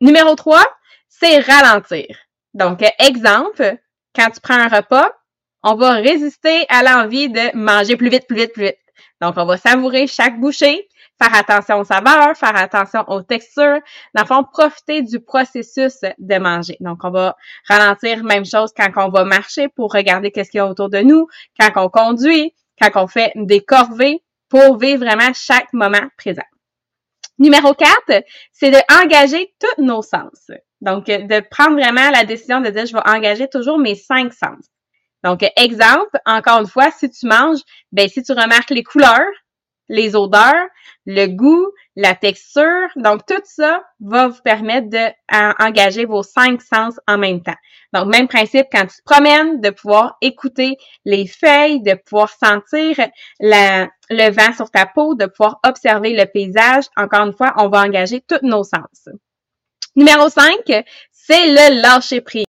Numéro 0.00 0.34
3, 0.34 0.60
c'est 1.08 1.38
ralentir. 1.40 2.06
Donc, 2.54 2.82
exemple, 2.98 3.78
quand 4.14 4.30
tu 4.30 4.40
prends 4.40 4.58
un 4.58 4.68
repas, 4.68 5.10
on 5.62 5.74
va 5.74 5.92
résister 5.94 6.66
à 6.68 6.82
l'envie 6.82 7.28
de 7.28 7.56
manger 7.56 7.96
plus 7.96 8.10
vite, 8.10 8.26
plus 8.26 8.36
vite, 8.36 8.52
plus 8.52 8.64
vite. 8.64 8.78
Donc, 9.20 9.34
on 9.36 9.44
va 9.44 9.56
savourer 9.56 10.06
chaque 10.06 10.40
bouchée, 10.40 10.88
faire 11.20 11.34
attention 11.34 11.78
aux 11.78 11.84
saveurs, 11.84 12.36
faire 12.36 12.56
attention 12.56 13.04
aux 13.06 13.22
textures. 13.22 13.78
Dans 14.14 14.22
le 14.22 14.26
fond, 14.26 14.44
profiter 14.44 15.02
du 15.02 15.20
processus 15.20 16.00
de 16.18 16.38
manger. 16.38 16.76
Donc, 16.80 16.98
on 17.04 17.10
va 17.10 17.36
ralentir, 17.68 18.24
même 18.24 18.44
chose 18.44 18.72
quand 18.76 18.90
on 18.96 19.10
va 19.10 19.24
marcher 19.24 19.68
pour 19.68 19.92
regarder 19.92 20.32
qu'est-ce 20.32 20.50
qu'il 20.50 20.58
y 20.58 20.60
a 20.60 20.66
autour 20.66 20.90
de 20.90 20.98
nous, 20.98 21.28
quand 21.58 21.70
on 21.76 21.88
conduit, 21.88 22.54
quand 22.80 22.90
on 23.02 23.06
fait 23.06 23.32
des 23.36 23.60
corvées 23.60 24.22
pour 24.48 24.78
vivre 24.78 25.04
vraiment 25.04 25.32
chaque 25.32 25.72
moment 25.72 26.06
présent. 26.18 26.42
Numéro 27.38 27.74
4, 27.74 28.24
c'est 28.52 28.70
de 28.70 29.02
engager 29.02 29.54
tous 29.58 29.82
nos 29.82 30.02
sens. 30.02 30.50
Donc, 30.82 31.06
de 31.06 31.40
prendre 31.48 31.76
vraiment 31.76 32.10
la 32.10 32.24
décision 32.24 32.60
de 32.60 32.68
dire, 32.68 32.86
je 32.86 32.92
vais 32.92 33.08
engager 33.08 33.48
toujours 33.48 33.78
mes 33.78 33.94
cinq 33.94 34.32
sens. 34.32 34.66
Donc, 35.22 35.44
exemple, 35.56 36.18
encore 36.26 36.58
une 36.58 36.66
fois, 36.66 36.90
si 36.90 37.08
tu 37.08 37.26
manges, 37.26 37.60
ben, 37.92 38.08
si 38.08 38.22
tu 38.22 38.32
remarques 38.32 38.70
les 38.70 38.82
couleurs, 38.82 39.30
les 39.88 40.16
odeurs, 40.16 40.66
le 41.06 41.26
goût, 41.26 41.68
la 41.94 42.16
texture, 42.16 42.88
donc 42.96 43.26
tout 43.26 43.42
ça 43.44 43.84
va 44.00 44.28
vous 44.28 44.40
permettre 44.42 44.88
d'engager 44.88 46.04
vos 46.04 46.24
cinq 46.24 46.60
sens 46.62 46.98
en 47.06 47.18
même 47.18 47.42
temps. 47.42 47.56
Donc, 47.92 48.06
même 48.06 48.26
principe 48.26 48.66
quand 48.72 48.86
tu 48.86 48.96
te 48.96 49.04
promènes, 49.04 49.60
de 49.60 49.70
pouvoir 49.70 50.16
écouter 50.20 50.78
les 51.04 51.28
feuilles, 51.28 51.82
de 51.82 51.94
pouvoir 51.94 52.30
sentir 52.30 52.96
le 53.38 54.30
vent 54.30 54.52
sur 54.56 54.70
ta 54.70 54.86
peau, 54.86 55.14
de 55.14 55.26
pouvoir 55.26 55.60
observer 55.64 56.16
le 56.16 56.24
paysage. 56.24 56.86
Encore 56.96 57.26
une 57.26 57.34
fois, 57.34 57.52
on 57.58 57.68
va 57.68 57.82
engager 57.82 58.20
tous 58.20 58.44
nos 58.44 58.64
sens. 58.64 59.08
Numéro 59.96 60.28
5, 60.28 60.50
c'est 61.10 61.46
le 61.48 61.80
lâcher 61.82 62.20
prise. 62.20 62.44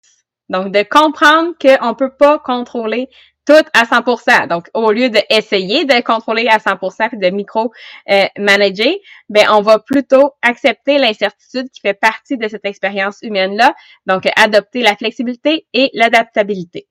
Donc, 0.49 0.71
de 0.71 0.83
comprendre 0.83 1.53
qu'on 1.59 1.95
peut 1.95 2.13
pas 2.17 2.39
contrôler 2.39 3.09
tout 3.47 3.53
à 3.73 3.85
100%. 3.85 4.47
Donc, 4.47 4.67
au 4.73 4.91
lieu 4.91 5.09
d'essayer 5.09 5.85
de 5.85 6.01
contrôler 6.01 6.47
à 6.47 6.57
100% 6.57 7.09
et 7.13 7.17
de 7.17 7.29
micro-manager, 7.35 8.93
ben, 9.29 9.47
on 9.51 9.61
va 9.61 9.79
plutôt 9.79 10.33
accepter 10.41 10.97
l'incertitude 10.97 11.69
qui 11.71 11.81
fait 11.81 11.93
partie 11.93 12.37
de 12.37 12.47
cette 12.47 12.65
expérience 12.65 13.19
humaine-là. 13.21 13.73
Donc, 14.05 14.23
adopter 14.35 14.83
la 14.83 14.95
flexibilité 14.95 15.65
et 15.73 15.89
l'adaptabilité. 15.93 16.87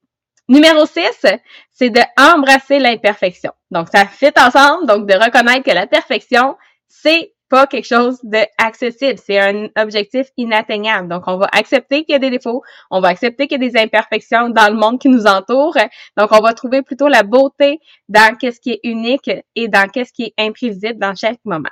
Numéro 0.48 0.84
6, 0.84 1.26
c'est 1.70 1.90
de 1.90 2.00
embrasser 2.18 2.80
l'imperfection. 2.80 3.52
Donc, 3.70 3.88
ça 3.92 4.04
fit 4.06 4.32
ensemble, 4.36 4.86
donc 4.86 5.06
de 5.06 5.14
reconnaître 5.14 5.62
que 5.62 5.74
la 5.74 5.86
perfection, 5.86 6.56
c'est 6.88 7.32
pas 7.50 7.66
quelque 7.66 7.86
chose 7.86 8.18
d'accessible. 8.22 9.18
C'est 9.18 9.38
un 9.38 9.68
objectif 9.76 10.28
inatteignable. 10.38 11.08
Donc, 11.08 11.24
on 11.26 11.36
va 11.36 11.48
accepter 11.52 12.04
qu'il 12.04 12.12
y 12.12 12.16
a 12.16 12.18
des 12.18 12.30
défauts, 12.30 12.62
on 12.90 13.00
va 13.00 13.08
accepter 13.08 13.48
qu'il 13.48 13.60
y 13.60 13.66
a 13.66 13.68
des 13.70 13.78
imperfections 13.78 14.48
dans 14.48 14.72
le 14.72 14.78
monde 14.78 14.98
qui 14.98 15.08
nous 15.08 15.26
entoure. 15.26 15.76
Donc, 16.16 16.32
on 16.32 16.40
va 16.40 16.54
trouver 16.54 16.80
plutôt 16.82 17.08
la 17.08 17.22
beauté 17.22 17.80
dans 18.08 18.34
qu'est-ce 18.36 18.60
qui 18.60 18.70
est 18.70 18.80
unique 18.84 19.30
et 19.56 19.68
dans 19.68 19.88
qu'est-ce 19.90 20.12
qui 20.12 20.22
est 20.24 20.34
imprévisible 20.38 20.98
dans 20.98 21.14
chaque 21.14 21.40
moment. 21.44 21.68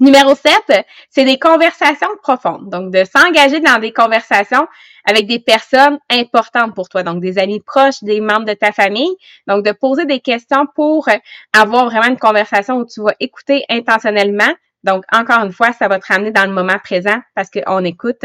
Numéro 0.00 0.34
7, 0.34 0.86
c'est 1.10 1.26
des 1.26 1.38
conversations 1.38 2.08
profondes. 2.22 2.70
Donc, 2.70 2.90
de 2.90 3.04
s'engager 3.04 3.60
dans 3.60 3.78
des 3.78 3.92
conversations 3.92 4.66
avec 5.04 5.26
des 5.26 5.38
personnes 5.38 5.98
importantes 6.10 6.74
pour 6.74 6.88
toi. 6.88 7.02
Donc, 7.02 7.20
des 7.20 7.38
amis 7.38 7.60
proches, 7.60 8.02
des 8.02 8.20
membres 8.20 8.46
de 8.46 8.54
ta 8.54 8.72
famille. 8.72 9.14
Donc, 9.46 9.62
de 9.64 9.72
poser 9.72 10.06
des 10.06 10.20
questions 10.20 10.66
pour 10.74 11.06
avoir 11.52 11.84
vraiment 11.84 12.08
une 12.08 12.18
conversation 12.18 12.78
où 12.78 12.86
tu 12.86 13.02
vas 13.02 13.14
écouter 13.20 13.64
intentionnellement. 13.68 14.52
Donc, 14.84 15.04
encore 15.12 15.44
une 15.44 15.52
fois, 15.52 15.72
ça 15.74 15.88
va 15.88 15.98
te 15.98 16.06
ramener 16.06 16.30
dans 16.30 16.46
le 16.46 16.52
moment 16.52 16.78
présent 16.82 17.20
parce 17.34 17.50
qu'on 17.50 17.84
écoute, 17.84 18.24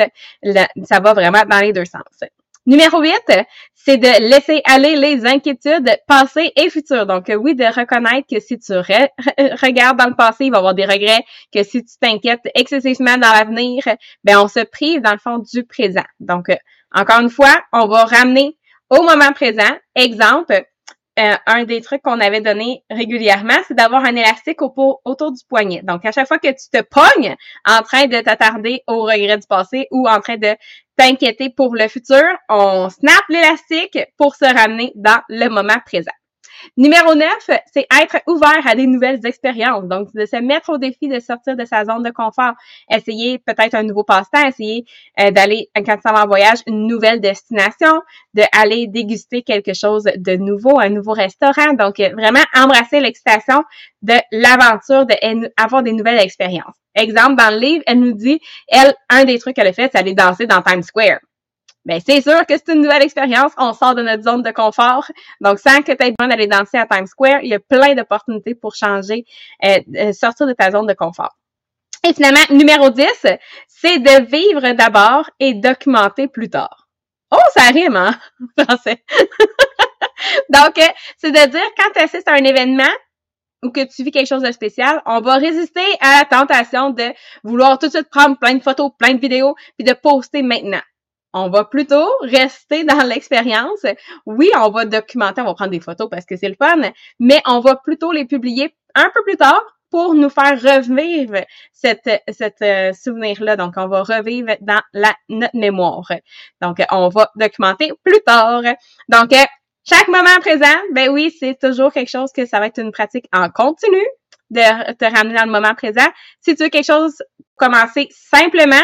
ça 0.83 0.99
va 1.01 1.13
vraiment 1.13 1.43
dans 1.45 1.59
les 1.59 1.73
deux 1.73 1.83
sens. 1.83 2.01
Numéro 2.67 2.99
8, 2.99 3.13
c'est 3.73 3.97
de 3.97 4.30
laisser 4.30 4.62
aller 4.65 4.95
les 4.95 5.25
inquiétudes 5.25 5.97
passées 6.08 6.51
et 6.56 6.69
futures. 6.71 7.06
Donc, 7.06 7.32
oui, 7.39 7.54
de 7.54 7.65
reconnaître 7.65 8.28
que 8.28 8.39
si 8.39 8.58
tu 8.58 8.73
regardes 8.73 9.97
dans 9.97 10.10
le 10.10 10.15
passé, 10.15 10.45
il 10.45 10.51
va 10.51 10.58
y 10.58 10.60
avoir 10.60 10.73
des 10.73 10.86
regrets, 10.86 11.23
que 11.54 11.62
si 11.63 11.86
tu 11.86 11.95
t'inquiètes 12.01 12.47
excessivement 12.56 13.17
dans 13.17 13.32
l'avenir, 13.32 13.84
ben 14.23 14.39
on 14.39 14.47
se 14.47 14.62
prive 14.62 15.01
dans 15.01 15.12
le 15.12 15.19
fond 15.19 15.38
du 15.38 15.63
présent. 15.63 16.06
Donc, 16.19 16.47
encore 16.91 17.19
une 17.19 17.30
fois, 17.30 17.54
on 17.71 17.88
va 17.88 18.06
ramener 18.06 18.58
au 18.89 19.04
moment 19.04 19.32
présent. 19.34 19.78
Exemple, 19.93 20.65
euh, 21.17 21.36
un 21.47 21.63
des 21.63 21.82
trucs 21.82 22.01
qu'on 22.01 22.19
avait 22.19 22.41
donné 22.41 22.84
régulièrement, 22.89 23.58
c'est 23.67 23.73
d'avoir 23.73 24.04
un 24.04 24.15
élastique 24.15 24.62
autour 24.62 25.32
du 25.32 25.41
poignet. 25.47 25.82
Donc, 25.84 26.06
à 26.06 26.12
chaque 26.12 26.28
fois 26.28 26.39
que 26.39 26.49
tu 26.49 26.69
te 26.71 26.82
pognes 26.82 27.36
en 27.65 27.82
train 27.84 28.08
de 28.08 28.19
t'attarder 28.19 28.82
au 28.88 29.04
regret 29.04 29.38
du 29.38 29.47
passé 29.47 29.88
ou 29.91 30.10
en 30.10 30.19
train 30.19 30.38
de 30.38 30.56
t'inquiéter 30.97 31.49
pour 31.49 31.75
le 31.75 31.88
futur, 31.88 32.23
on 32.49 32.89
snap 32.89 33.23
l'élastique 33.30 33.97
pour 34.17 34.36
se 34.36 34.45
ramener 34.45 34.91
dans 34.95 35.21
le 35.30 35.47
moment 35.49 35.80
présent. 35.86 36.12
Numéro 36.78 37.15
9, 37.15 37.28
c'est 37.71 37.88
être 38.01 38.17
ouvert 38.28 38.65
à 38.65 38.75
des 38.75 38.88
nouvelles 38.88 39.25
expériences. 39.25 39.86
Donc, 39.86 40.13
de 40.13 40.25
se 40.25 40.38
mettre 40.38 40.69
au 40.69 40.78
défi 40.78 41.08
de 41.08 41.19
sortir 41.19 41.56
de 41.56 41.65
sa 41.65 41.86
zone 41.86 42.04
de 42.04 42.10
confort. 42.10 42.54
Essayer 42.89 43.39
peut-être 43.39 43.75
un 43.75 43.84
nouveau 43.84 44.04
passe-temps, 44.04 44.47
essayer 44.47 44.86
euh, 45.19 45.32
d'aller, 45.32 45.69
quand 45.75 45.97
tu 45.97 46.01
vas 46.06 46.23
en 46.23 46.28
voyage, 46.28 46.60
une 46.67 46.88
nouvelle 46.88 47.21
destination, 47.21 48.01
d'aller 48.34 48.88
déguster 48.88 49.41
quelque 49.41 49.73
chose 49.73 50.04
de 50.04 50.36
nouveau, 50.36 50.80
un 50.80 50.89
nouveau 50.89 51.13
restaurant. 51.13 51.73
Donc, 51.73 51.99
euh, 51.99 52.10
vraiment 52.10 52.43
embrasser 52.56 52.99
l'excitation 52.99 53.63
de 54.01 54.15
l'aventure, 54.32 55.06
d'avoir 55.06 55.84
des 55.84 55.93
nouvelles 55.93 56.19
expériences. 56.19 56.75
Exemple, 56.95 57.36
dans 57.36 57.54
le 57.54 57.60
livre, 57.60 57.84
elle 57.88 57.99
nous 57.99 58.13
dit, 58.13 58.39
elle, 58.67 58.93
un 59.10 59.25
des 59.25 59.39
trucs 59.39 59.56
qu'elle 59.56 59.67
a 59.67 59.73
fait, 59.73 59.89
c'est 59.91 59.97
aller 59.97 60.13
danser 60.13 60.47
dans 60.47 60.62
Times 60.62 60.84
Square. 60.84 61.19
Ben, 61.85 62.01
c'est 62.03 62.21
sûr 62.21 62.45
que 62.47 62.55
c'est 62.57 62.73
une 62.73 62.81
nouvelle 62.81 63.03
expérience. 63.03 63.51
On 63.57 63.73
sort 63.73 63.93
de 63.93 64.01
notre 64.01 64.23
zone 64.23 64.41
de 64.41 64.49
confort. 64.49 65.05
Donc, 65.39 65.59
sans 65.59 65.81
que 65.83 65.91
tu 65.91 66.03
aies 66.03 66.13
besoin 66.17 66.29
d'aller 66.29 66.47
danser 66.47 66.77
à 66.77 66.87
Times 66.87 67.05
Square, 67.05 67.41
il 67.43 67.49
y 67.49 67.53
a 67.53 67.59
plein 67.59 67.93
d'opportunités 67.93 68.55
pour 68.55 68.75
changer, 68.75 69.25
euh, 69.63 70.11
sortir 70.11 70.47
de 70.47 70.53
ta 70.53 70.71
zone 70.71 70.87
de 70.87 70.93
confort. 70.93 71.35
Et 72.03 72.13
finalement, 72.13 72.41
numéro 72.49 72.89
10, 72.89 73.05
c'est 73.67 73.99
de 73.99 74.25
vivre 74.25 74.73
d'abord 74.73 75.29
et 75.39 75.53
documenter 75.53 76.27
plus 76.27 76.49
tard. 76.49 76.87
Oh, 77.31 77.37
ça 77.53 77.67
rime, 77.73 77.95
hein, 77.95 78.15
français. 78.59 79.03
Donc, 80.49 80.77
euh, 80.77 80.87
c'est 81.17 81.31
de 81.31 81.49
dire, 81.49 81.65
quand 81.77 81.91
tu 81.93 81.99
assistes 82.01 82.27
à 82.27 82.33
un 82.33 82.43
événement 82.43 82.83
ou 83.63 83.71
que 83.71 83.83
tu 83.83 84.03
vis 84.03 84.11
quelque 84.11 84.27
chose 84.27 84.43
de 84.43 84.51
spécial, 84.51 85.01
on 85.05 85.21
va 85.21 85.35
résister 85.35 85.85
à 85.99 86.19
la 86.19 86.25
tentation 86.25 86.91
de 86.91 87.13
vouloir 87.43 87.77
tout 87.77 87.87
de 87.87 87.91
suite 87.91 88.09
prendre 88.09 88.37
plein 88.37 88.55
de 88.55 88.63
photos, 88.63 88.91
plein 88.97 89.13
de 89.13 89.19
vidéos, 89.19 89.55
puis 89.77 89.85
de 89.85 89.93
poster 89.93 90.41
maintenant. 90.41 90.81
On 91.37 91.49
va 91.49 91.65
plutôt 91.65 92.07
rester 92.21 92.85
dans 92.85 93.03
l'expérience. 93.05 93.85
Oui, 94.25 94.49
on 94.55 94.69
va 94.69 94.85
documenter, 94.85 95.41
on 95.41 95.45
va 95.45 95.53
prendre 95.53 95.71
des 95.71 95.81
photos 95.81 96.09
parce 96.09 96.25
que 96.25 96.37
c'est 96.37 96.47
le 96.47 96.55
fun, 96.55 96.81
mais 97.19 97.41
on 97.45 97.59
va 97.59 97.75
plutôt 97.75 98.13
les 98.13 98.23
publier 98.25 98.73
un 98.95 99.11
peu 99.13 99.21
plus 99.23 99.35
tard 99.35 99.61
pour 99.91 100.15
nous 100.15 100.29
faire 100.29 100.59
revivre 100.59 101.41
cette, 101.73 102.09
cette 102.29 102.61
euh, 102.61 102.93
souvenir-là. 102.93 103.57
Donc, 103.57 103.73
on 103.75 103.87
va 103.87 104.03
revivre 104.03 104.55
dans 104.61 104.81
la, 104.93 105.13
notre 105.27 105.57
mémoire. 105.57 106.09
Donc, 106.61 106.77
on 106.89 107.09
va 107.09 107.31
documenter 107.35 107.91
plus 108.03 108.21
tard. 108.25 108.63
Donc, 109.09 109.33
euh, 109.33 109.43
chaque 109.83 110.07
moment 110.07 110.39
présent, 110.39 110.77
ben 110.93 111.09
oui, 111.09 111.35
c'est 111.37 111.59
toujours 111.59 111.91
quelque 111.91 112.09
chose 112.09 112.31
que 112.31 112.45
ça 112.45 112.59
va 112.59 112.67
être 112.67 112.79
une 112.79 112.91
pratique 112.93 113.27
en 113.33 113.49
continu 113.49 114.03
de 114.51 114.93
te 114.93 115.05
ramener 115.05 115.35
dans 115.35 115.45
le 115.45 115.51
moment 115.51 115.75
présent. 115.75 116.07
Si 116.39 116.55
tu 116.55 116.63
veux 116.63 116.69
quelque 116.69 116.85
chose 116.85 117.21
commencer 117.57 118.07
simplement, 118.11 118.83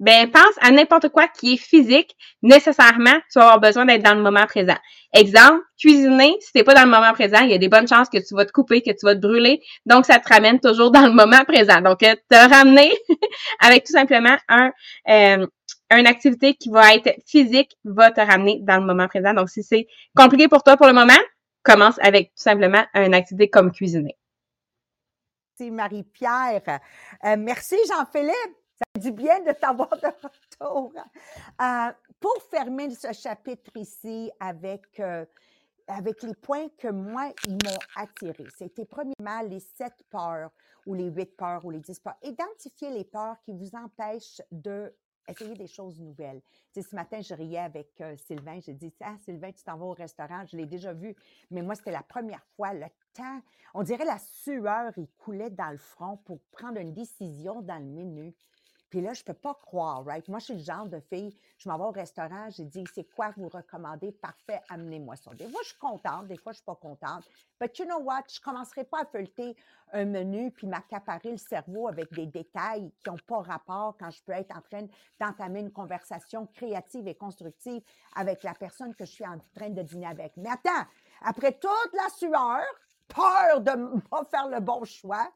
ben 0.00 0.30
pense 0.30 0.54
à 0.60 0.70
n'importe 0.70 1.08
quoi 1.08 1.26
qui 1.28 1.54
est 1.54 1.56
physique, 1.56 2.14
nécessairement, 2.42 3.18
tu 3.32 3.38
vas 3.38 3.46
avoir 3.46 3.60
besoin 3.60 3.84
d'être 3.84 4.02
dans 4.02 4.14
le 4.14 4.22
moment 4.22 4.46
présent. 4.46 4.76
Exemple, 5.12 5.60
cuisiner, 5.78 6.36
si 6.40 6.52
t'es 6.52 6.64
pas 6.64 6.74
dans 6.74 6.84
le 6.84 6.90
moment 6.90 7.12
présent, 7.12 7.40
il 7.40 7.50
y 7.50 7.54
a 7.54 7.58
des 7.58 7.68
bonnes 7.68 7.88
chances 7.88 8.08
que 8.08 8.18
tu 8.18 8.34
vas 8.34 8.44
te 8.44 8.52
couper, 8.52 8.82
que 8.82 8.90
tu 8.90 9.04
vas 9.04 9.14
te 9.14 9.20
brûler, 9.20 9.60
donc 9.86 10.06
ça 10.06 10.18
te 10.18 10.28
ramène 10.28 10.60
toujours 10.60 10.90
dans 10.90 11.06
le 11.06 11.12
moment 11.12 11.44
présent. 11.46 11.80
Donc, 11.80 12.02
euh, 12.02 12.14
te 12.30 12.36
ramener 12.36 12.92
avec 13.60 13.84
tout 13.84 13.92
simplement 13.92 14.36
un 14.48 14.70
euh, 15.08 15.46
une 15.90 16.06
activité 16.06 16.54
qui 16.54 16.68
va 16.68 16.94
être 16.94 17.14
physique 17.26 17.76
va 17.84 18.10
te 18.10 18.20
ramener 18.20 18.60
dans 18.60 18.78
le 18.78 18.84
moment 18.84 19.08
présent. 19.08 19.32
Donc, 19.32 19.48
si 19.48 19.62
c'est 19.62 19.86
compliqué 20.14 20.46
pour 20.46 20.62
toi 20.62 20.76
pour 20.76 20.86
le 20.86 20.92
moment, 20.92 21.18
commence 21.62 21.98
avec 22.00 22.28
tout 22.28 22.42
simplement 22.42 22.84
une 22.94 23.14
activité 23.14 23.48
comme 23.48 23.72
cuisiner. 23.72 24.16
Merci 25.58 25.70
Marie-Pierre. 25.72 26.80
Euh, 27.24 27.36
merci 27.38 27.76
Jean-Philippe. 27.88 28.67
Ça 28.78 28.84
fait 28.94 29.00
du 29.00 29.12
bien 29.12 29.40
de 29.40 29.52
t'avoir 29.52 29.90
de 29.90 30.06
retour. 30.06 30.92
Euh, 31.60 31.92
pour 32.20 32.42
fermer 32.50 32.90
ce 32.94 33.12
chapitre 33.12 33.70
ici 33.76 34.30
avec, 34.38 35.00
euh, 35.00 35.24
avec 35.86 36.22
les 36.22 36.34
points 36.34 36.68
que 36.78 36.88
moi, 36.88 37.32
ils 37.46 37.52
m'ont 37.52 37.78
attiré, 37.96 38.46
c'était 38.56 38.84
premièrement 38.84 39.48
les 39.48 39.60
sept 39.60 40.04
peurs 40.10 40.50
ou 40.86 40.94
les 40.94 41.10
huit 41.10 41.36
peurs 41.36 41.64
ou 41.64 41.70
les 41.70 41.80
dix 41.80 41.98
peurs. 41.98 42.16
Identifiez 42.22 42.90
les 42.90 43.04
peurs 43.04 43.40
qui 43.42 43.52
vous 43.52 43.70
empêchent 43.74 44.42
de 44.52 44.94
essayer 45.28 45.54
des 45.54 45.66
choses 45.66 46.00
nouvelles. 46.00 46.40
Tu 46.72 46.82
ce 46.82 46.94
matin, 46.94 47.20
je 47.20 47.34
riais 47.34 47.58
avec 47.58 48.00
euh, 48.00 48.16
Sylvain. 48.16 48.58
J'ai 48.60 48.74
dit, 48.74 48.92
ah, 49.00 49.16
Sylvain, 49.24 49.52
tu 49.52 49.62
t'en 49.62 49.76
vas 49.76 49.86
au 49.86 49.92
restaurant. 49.92 50.44
Je 50.46 50.56
l'ai 50.56 50.66
déjà 50.66 50.92
vu, 50.92 51.14
mais 51.50 51.62
moi, 51.62 51.74
c'était 51.74 51.90
la 51.90 52.02
première 52.02 52.44
fois. 52.56 52.72
Le 52.72 52.86
temps, 53.14 53.40
on 53.74 53.82
dirait 53.82 54.04
la 54.04 54.18
sueur, 54.18 54.92
il 54.96 55.08
coulait 55.18 55.50
dans 55.50 55.70
le 55.70 55.78
front 55.78 56.16
pour 56.18 56.40
prendre 56.50 56.80
une 56.80 56.94
décision 56.94 57.60
dans 57.60 57.78
le 57.78 57.84
menu. 57.84 58.34
Puis 58.90 59.00
là, 59.00 59.12
je 59.12 59.22
peux 59.22 59.34
pas 59.34 59.54
croire, 59.54 60.04
right? 60.04 60.26
Moi, 60.28 60.38
je 60.38 60.46
suis 60.46 60.54
le 60.54 60.62
genre 60.62 60.86
de 60.86 61.00
fille, 61.00 61.36
je 61.58 61.68
m'en 61.68 61.76
vais 61.76 61.84
au 61.84 61.90
restaurant, 61.90 62.48
j'ai 62.50 62.64
dit, 62.64 62.84
c'est 62.94 63.04
quoi 63.04 63.32
vous 63.36 63.48
recommandez? 63.48 64.12
Parfait, 64.12 64.60
amenez-moi 64.70 65.16
ça. 65.16 65.32
Des 65.34 65.48
fois, 65.48 65.60
je 65.62 65.68
suis 65.68 65.78
contente, 65.78 66.26
des 66.26 66.38
fois, 66.38 66.52
je 66.52 66.56
suis 66.56 66.64
pas 66.64 66.74
contente. 66.74 67.28
But 67.60 67.78
you 67.78 67.84
know 67.84 68.00
what? 68.00 68.22
Je 68.32 68.40
commencerai 68.40 68.84
pas 68.84 69.02
à 69.02 69.04
feuilleter 69.04 69.56
un 69.92 70.04
menu 70.04 70.50
puis 70.50 70.66
m'accaparer 70.66 71.30
le 71.30 71.36
cerveau 71.36 71.88
avec 71.88 72.12
des 72.12 72.26
détails 72.26 72.90
qui 73.02 73.10
n'ont 73.10 73.18
pas 73.26 73.40
rapport 73.40 73.96
quand 73.98 74.10
je 74.10 74.22
peux 74.22 74.32
être 74.32 74.56
en 74.56 74.60
train 74.60 74.86
d'entamer 75.20 75.60
une 75.60 75.72
conversation 75.72 76.46
créative 76.46 77.08
et 77.08 77.14
constructive 77.14 77.82
avec 78.14 78.42
la 78.42 78.54
personne 78.54 78.94
que 78.94 79.04
je 79.04 79.12
suis 79.12 79.26
en 79.26 79.38
train 79.54 79.70
de 79.70 79.82
dîner 79.82 80.06
avec. 80.06 80.32
Mais 80.36 80.50
attends, 80.50 80.86
après 81.22 81.52
toute 81.52 81.92
la 81.92 82.08
sueur, 82.10 82.64
peur 83.08 83.60
de 83.60 84.00
pas 84.08 84.24
faire 84.24 84.48
le 84.48 84.60
bon 84.60 84.84
choix, 84.84 85.28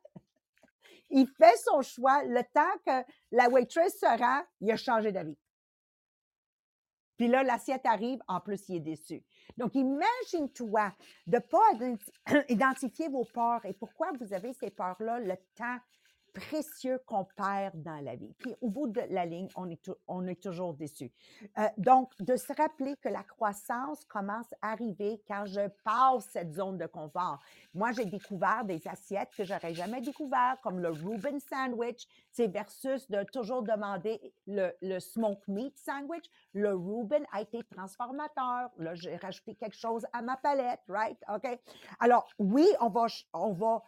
il 1.12 1.26
fait 1.26 1.56
son 1.58 1.82
choix. 1.82 2.24
Le 2.24 2.42
temps 2.52 2.78
que 2.86 3.04
la 3.30 3.48
waitress 3.48 3.98
se 3.98 4.18
rend, 4.18 4.42
il 4.60 4.70
a 4.70 4.76
changé 4.76 5.12
d'avis. 5.12 5.38
Puis 7.16 7.28
là, 7.28 7.42
l'assiette 7.42 7.86
arrive, 7.86 8.18
en 8.26 8.40
plus, 8.40 8.68
il 8.68 8.76
est 8.76 8.80
déçu. 8.80 9.22
Donc, 9.56 9.74
imagine-toi 9.74 10.92
de 11.26 11.36
ne 11.36 11.40
pas 11.40 12.42
identifier 12.48 13.08
vos 13.08 13.24
peurs 13.24 13.64
et 13.64 13.74
pourquoi 13.74 14.10
vous 14.18 14.32
avez 14.32 14.52
ces 14.54 14.70
peurs-là, 14.70 15.20
le 15.20 15.36
temps 15.54 15.78
précieux 16.32 17.00
qu'on 17.06 17.24
perd 17.36 17.80
dans 17.82 18.02
la 18.02 18.16
vie. 18.16 18.34
Puis 18.38 18.54
au 18.60 18.68
bout 18.68 18.88
de 18.88 19.02
la 19.10 19.26
ligne, 19.26 19.48
on 19.56 19.68
est, 19.70 19.90
on 20.08 20.26
est 20.26 20.40
toujours 20.42 20.74
déçu. 20.74 21.12
Euh, 21.58 21.68
donc, 21.78 22.12
de 22.20 22.36
se 22.36 22.52
rappeler 22.52 22.96
que 22.96 23.08
la 23.08 23.22
croissance 23.22 24.04
commence 24.06 24.52
à 24.62 24.72
arriver 24.72 25.22
quand 25.28 25.44
je 25.46 25.68
passe 25.84 26.28
cette 26.30 26.52
zone 26.52 26.78
de 26.78 26.86
confort. 26.86 27.38
Moi, 27.74 27.92
j'ai 27.92 28.04
découvert 28.04 28.64
des 28.64 28.86
assiettes 28.86 29.30
que 29.36 29.44
j'aurais 29.44 29.74
jamais 29.74 30.00
découvert, 30.00 30.56
comme 30.62 30.80
le 30.80 30.90
Reuben 30.90 31.38
sandwich. 31.40 32.06
C'est 32.30 32.48
versus 32.48 33.10
de 33.10 33.22
toujours 33.24 33.62
demander 33.62 34.34
le, 34.46 34.72
le 34.80 34.98
smoke 35.00 35.42
meat 35.48 35.76
sandwich. 35.78 36.24
Le 36.52 36.74
Reuben 36.74 37.24
a 37.32 37.42
été 37.42 37.62
transformateur. 37.64 38.70
Là, 38.78 38.94
j'ai 38.94 39.16
rajouté 39.16 39.54
quelque 39.54 39.76
chose 39.76 40.06
à 40.12 40.22
ma 40.22 40.36
palette, 40.36 40.80
right? 40.88 41.18
OK? 41.32 41.46
Alors, 42.00 42.28
oui, 42.38 42.66
on 42.80 42.88
va, 42.88 43.06
on 43.32 43.52
va 43.52 43.82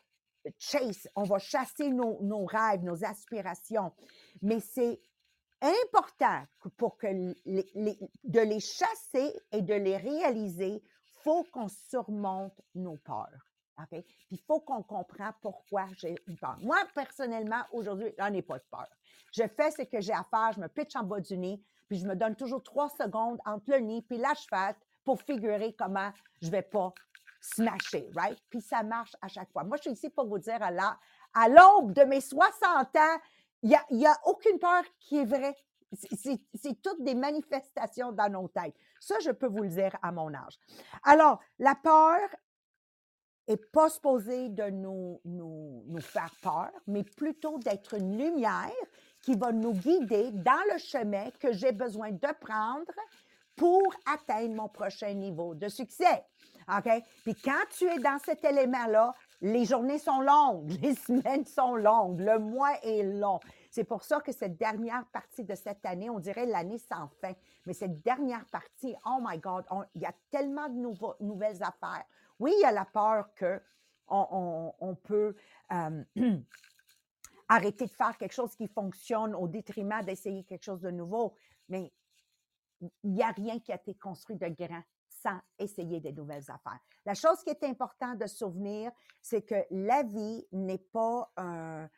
chase, 0.59 1.09
on 1.15 1.25
va 1.25 1.39
chasser 1.39 1.91
nos, 1.91 2.45
rêves, 2.47 2.83
nos 2.83 3.05
aspirations. 3.05 3.93
Mais 4.43 4.61
c'est 4.61 5.01
important 5.61 6.45
pour 6.77 6.99
que 6.99 7.07
de 7.07 8.41
les 8.41 8.61
chasser 8.61 9.33
et 9.53 9.63
de 9.63 9.75
les 9.75 9.97
réaliser, 9.97 10.83
faut 11.23 11.45
qu'on 11.45 11.69
surmonte 11.69 12.61
nos 12.75 12.97
peurs. 12.99 13.51
OK? 13.79 13.89
Puis 13.91 14.05
il 14.31 14.41
faut 14.41 14.61
qu'on 14.61 14.83
comprenne 14.83 15.33
pourquoi 15.41 15.87
j'ai 15.97 16.15
une 16.27 16.37
peur. 16.39 16.57
Moi, 16.61 16.77
personnellement, 16.95 17.63
aujourd'hui, 17.73 18.13
j'en 18.19 18.33
ai 18.33 18.43
pas 18.43 18.59
de 18.59 18.65
peur. 18.71 18.87
Je 19.33 19.43
fais 19.49 19.71
ce 19.71 19.83
que 19.83 20.01
j'ai 20.01 20.13
à 20.13 20.25
faire, 20.31 20.53
je 20.55 20.61
me 20.61 20.69
pitch 20.69 20.95
en 20.95 21.03
bas 21.03 21.21
du 21.21 21.37
nez, 21.37 21.61
puis 21.89 21.99
je 21.99 22.07
me 22.07 22.15
donne 22.15 22.37
toujours 22.37 22.63
trois 22.63 22.89
secondes 22.91 23.39
entre 23.45 23.71
le 23.71 23.81
nez 23.81 24.03
puis 24.03 24.19
la 24.19 24.35
chevette 24.35 24.77
pour 25.03 25.21
figurer 25.21 25.75
comment 25.75 26.11
je 26.41 26.51
vais 26.51 26.63
pas 26.63 26.93
smasher, 27.45 28.11
right? 28.15 28.39
Puis 28.49 28.61
ça 28.61 28.83
marche 28.83 29.15
à 29.21 29.29
chaque 29.29 29.51
fois. 29.53 29.65
Moi, 29.65 29.77
je 29.77 29.83
suis 29.83 29.93
ici 29.93 30.11
pour 30.11 30.27
vous 30.27 30.39
dire 30.39 30.59
à 30.63 31.49
l'aube 31.49 31.93
de 31.93 32.03
mes 32.05 32.21
60 32.21 32.97
ans, 32.97 33.19
il 33.63 33.77
n'y 33.91 34.07
a, 34.07 34.13
a 34.13 34.21
aucune 34.27 34.59
peur 34.59 34.83
qui 35.01 35.19
est 35.19 35.25
vraie. 35.25 35.57
C'est 35.93 36.83
toutes 36.83 37.03
des 37.03 37.15
manifestations 37.15 38.13
dans 38.13 38.31
nos 38.31 38.49
têtes. 38.49 38.75
Ça, 38.99 39.17
je 39.21 39.31
peux 39.31 39.47
vous 39.47 39.63
le 39.63 39.69
dire 39.69 39.97
à 40.03 40.11
mon 40.11 40.35
âge. 40.35 40.59
Alors, 41.05 41.41
la 41.59 41.75
peur 41.75 42.19
est 43.47 43.71
pas 43.71 43.91
supposée 43.91 44.49
de 44.49 44.71
nous, 44.71 45.21
nous, 45.25 45.85
nous 45.87 46.01
faire 46.01 46.35
peur, 46.43 46.71
mais 46.87 47.05
plutôt 47.05 47.59
d'être 47.59 47.95
une 47.95 48.17
lumière 48.17 48.73
qui 49.21 49.37
va 49.37 49.53
nous 49.53 49.73
guider 49.73 50.31
dans 50.33 50.73
le 50.73 50.79
chemin 50.79 51.31
que 51.39 51.53
j'ai 51.53 51.73
besoin 51.73 52.11
de 52.11 52.33
prendre 52.41 52.93
pour 53.57 53.83
atteindre 54.07 54.55
mon 54.55 54.69
prochain 54.69 55.13
niveau 55.15 55.55
de 55.55 55.69
succès. 55.69 56.25
OK? 56.69 56.91
Puis 57.23 57.35
quand 57.35 57.63
tu 57.71 57.85
es 57.85 57.99
dans 57.99 58.19
cet 58.25 58.45
élément-là, 58.45 59.15
les 59.41 59.65
journées 59.65 59.99
sont 59.99 60.21
longues, 60.21 60.71
les 60.83 60.95
semaines 60.95 61.45
sont 61.45 61.77
longues, 61.77 62.21
le 62.21 62.39
mois 62.39 62.73
est 62.83 63.03
long. 63.03 63.41
C'est 63.71 63.85
pour 63.85 64.03
ça 64.03 64.21
que 64.21 64.33
cette 64.33 64.57
dernière 64.57 65.05
partie 65.13 65.45
de 65.45 65.55
cette 65.55 65.85
année, 65.85 66.09
on 66.09 66.19
dirait 66.19 66.47
l'année 66.47 66.79
sans 66.79 67.09
fin, 67.21 67.33
mais 67.67 67.75
cette 67.75 68.01
dernière 68.03 68.45
partie, 68.47 68.95
oh 69.05 69.19
my 69.21 69.39
God, 69.39 69.65
il 69.95 70.03
y 70.03 70.07
a 70.07 70.15
tellement 70.31 70.69
de 70.69 71.25
nouvelles 71.25 71.63
affaires. 71.63 72.05
Oui, 72.39 72.53
il 72.57 72.63
y 72.63 72.65
a 72.65 72.73
la 72.73 72.85
peur 72.85 73.35
que 73.35 73.61
on, 74.09 74.97
peut 75.03 75.35
euh, 75.73 76.05
arrêter 77.49 77.87
de 77.87 77.91
faire 77.91 78.17
quelque 78.19 78.35
chose 78.35 78.55
qui 78.55 78.69
fonctionne 78.69 79.35
au 79.35 79.49
détriment 79.49 80.03
d'essayer 80.03 80.45
quelque 80.45 80.65
chose 80.65 80.81
de 80.81 80.91
nouveau, 80.91 81.35
mais 81.69 81.93
il 82.81 83.13
n'y 83.13 83.23
a 83.23 83.31
rien 83.31 83.59
qui 83.61 83.73
a 83.73 83.77
été 83.77 83.95
construit 83.95 84.37
de 84.37 84.49
grand 84.49 84.83
sans 85.09 85.41
essayer 85.59 86.01
des 86.01 86.13
nouvelles 86.13 86.45
affaires. 86.51 86.81
La 87.07 87.15
chose 87.15 87.43
qui 87.43 87.51
est 87.51 87.65
importante 87.65 88.19
de 88.19 88.27
souvenir, 88.27 88.91
c'est 89.23 89.43
que 89.43 89.65
la 89.71 90.03
vie 90.03 90.47
n'est 90.53 90.85
pas 90.93 91.31
un, 91.37 91.89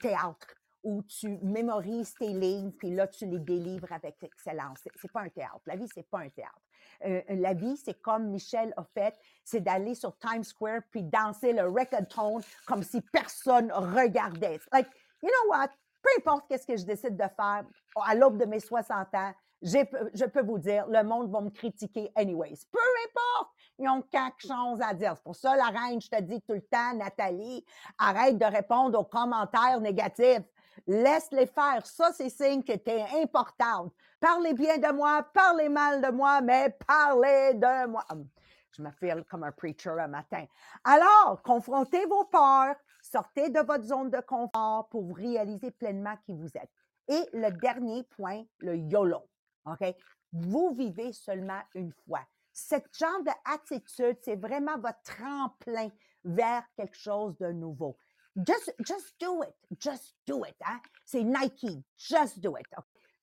théâtre 0.00 0.46
où 0.82 1.02
tu 1.02 1.38
mémorises 1.42 2.14
tes 2.14 2.32
lignes, 2.32 2.72
puis 2.72 2.90
là, 2.94 3.06
tu 3.06 3.26
les 3.26 3.38
délivres 3.38 3.92
avec 3.92 4.22
excellence. 4.22 4.78
C'est 4.96 5.12
pas 5.12 5.22
un 5.22 5.28
théâtre. 5.28 5.60
La 5.66 5.76
vie, 5.76 5.88
c'est 5.94 6.08
pas 6.08 6.20
un 6.20 6.30
théâtre. 6.30 6.60
Euh, 7.04 7.22
la 7.28 7.54
vie, 7.54 7.76
c'est 7.76 8.00
comme 8.00 8.28
Michel 8.28 8.72
a 8.76 8.84
fait, 8.84 9.18
c'est 9.44 9.60
d'aller 9.60 9.94
sur 9.94 10.16
Times 10.18 10.44
Square 10.44 10.82
puis 10.90 11.02
danser 11.02 11.52
le 11.52 11.70
tone 12.06 12.42
comme 12.66 12.82
si 12.82 13.00
personne 13.00 13.70
regardait. 13.72 14.58
Like, 14.72 14.88
you 15.22 15.28
know 15.28 15.50
what? 15.50 15.68
Peu 16.02 16.08
importe 16.18 16.48
qu'est-ce 16.48 16.66
que 16.66 16.76
je 16.76 16.84
décide 16.84 17.16
de 17.16 17.28
faire 17.36 17.64
à 17.96 18.14
l'aube 18.14 18.38
de 18.38 18.46
mes 18.46 18.60
60 18.60 19.14
ans, 19.14 19.34
je 19.62 20.24
peux 20.26 20.42
vous 20.42 20.58
dire, 20.58 20.86
le 20.88 21.02
monde 21.02 21.30
va 21.30 21.40
me 21.40 21.50
critiquer 21.50 22.10
anyways. 22.16 22.60
Peu 22.70 22.78
importe, 23.08 23.50
ils 23.78 23.88
ont 23.88 24.02
quelque 24.02 24.40
chose 24.40 24.80
à 24.80 24.94
dire. 24.94 25.14
C'est 25.16 25.22
pour 25.22 25.36
ça, 25.36 25.56
la 25.56 25.66
reine, 25.66 26.00
je 26.00 26.08
te 26.08 26.20
dis 26.20 26.40
tout 26.42 26.54
le 26.54 26.62
temps, 26.62 26.94
Nathalie, 26.94 27.64
arrête 27.98 28.38
de 28.38 28.44
répondre 28.44 28.98
aux 28.98 29.04
commentaires 29.04 29.80
négatifs. 29.80 30.44
Laisse-les 30.86 31.46
faire. 31.46 31.84
Ça, 31.84 32.12
c'est 32.12 32.30
signe 32.30 32.62
que 32.62 32.72
tu 32.72 32.90
es 32.90 33.22
importante. 33.22 33.92
Parlez 34.18 34.54
bien 34.54 34.78
de 34.78 34.92
moi, 34.92 35.26
parlez 35.34 35.68
mal 35.68 36.00
de 36.00 36.10
moi, 36.10 36.40
mais 36.40 36.76
parlez 36.86 37.54
de 37.54 37.86
moi. 37.86 38.04
Hum, 38.10 38.26
Je 38.72 38.82
me 38.82 38.90
feel 38.92 39.24
comme 39.24 39.44
un 39.44 39.52
preacher 39.52 39.90
un 39.98 40.08
matin. 40.08 40.44
Alors, 40.84 41.42
confrontez 41.42 42.06
vos 42.06 42.24
peurs, 42.24 42.76
sortez 43.02 43.50
de 43.50 43.60
votre 43.60 43.84
zone 43.84 44.10
de 44.10 44.20
confort 44.20 44.88
pour 44.90 45.02
vous 45.02 45.14
réaliser 45.14 45.70
pleinement 45.70 46.16
qui 46.24 46.34
vous 46.34 46.48
êtes. 46.56 46.70
Et 47.08 47.28
le 47.32 47.50
dernier 47.50 48.04
point, 48.04 48.44
le 48.58 48.76
YOLO. 48.76 49.26
OK? 49.66 49.94
Vous 50.32 50.70
vivez 50.70 51.12
seulement 51.12 51.60
une 51.74 51.92
fois. 51.92 52.20
Cette 52.52 52.96
genre 52.96 53.22
d'attitude, 53.22 54.18
c'est 54.22 54.36
vraiment 54.36 54.78
votre 54.78 55.02
tremplin 55.02 55.88
vers 56.24 56.64
quelque 56.76 56.96
chose 56.96 57.36
de 57.38 57.52
nouveau. 57.52 57.96
Just, 58.36 58.74
just 58.80 59.14
do 59.20 59.42
it. 59.42 59.54
Just 59.78 60.14
do 60.26 60.44
it. 60.44 60.56
Hein? 60.64 60.80
C'est 61.04 61.24
Nike. 61.24 61.84
Just 61.96 62.40
do 62.40 62.56
it. 62.56 62.66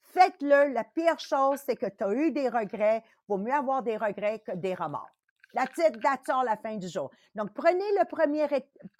Faites-le. 0.01 0.73
La 0.73 0.83
pire 0.83 1.19
chose, 1.19 1.59
c'est 1.65 1.75
que 1.75 1.85
tu 1.85 2.03
as 2.03 2.13
eu 2.13 2.31
des 2.31 2.49
regrets. 2.49 3.03
Vaut 3.27 3.37
mieux 3.37 3.53
avoir 3.53 3.83
des 3.83 3.97
regrets 3.97 4.39
que 4.39 4.53
des 4.53 4.73
remords. 4.73 5.09
La 5.53 5.65
petite 5.65 5.99
date 6.01 6.29
à 6.29 6.43
la 6.43 6.57
fin 6.57 6.75
du 6.75 6.87
jour. 6.87 7.09
Donc, 7.33 7.53
prenez 7.53 7.89
le 7.97 8.05
premier 8.05 8.47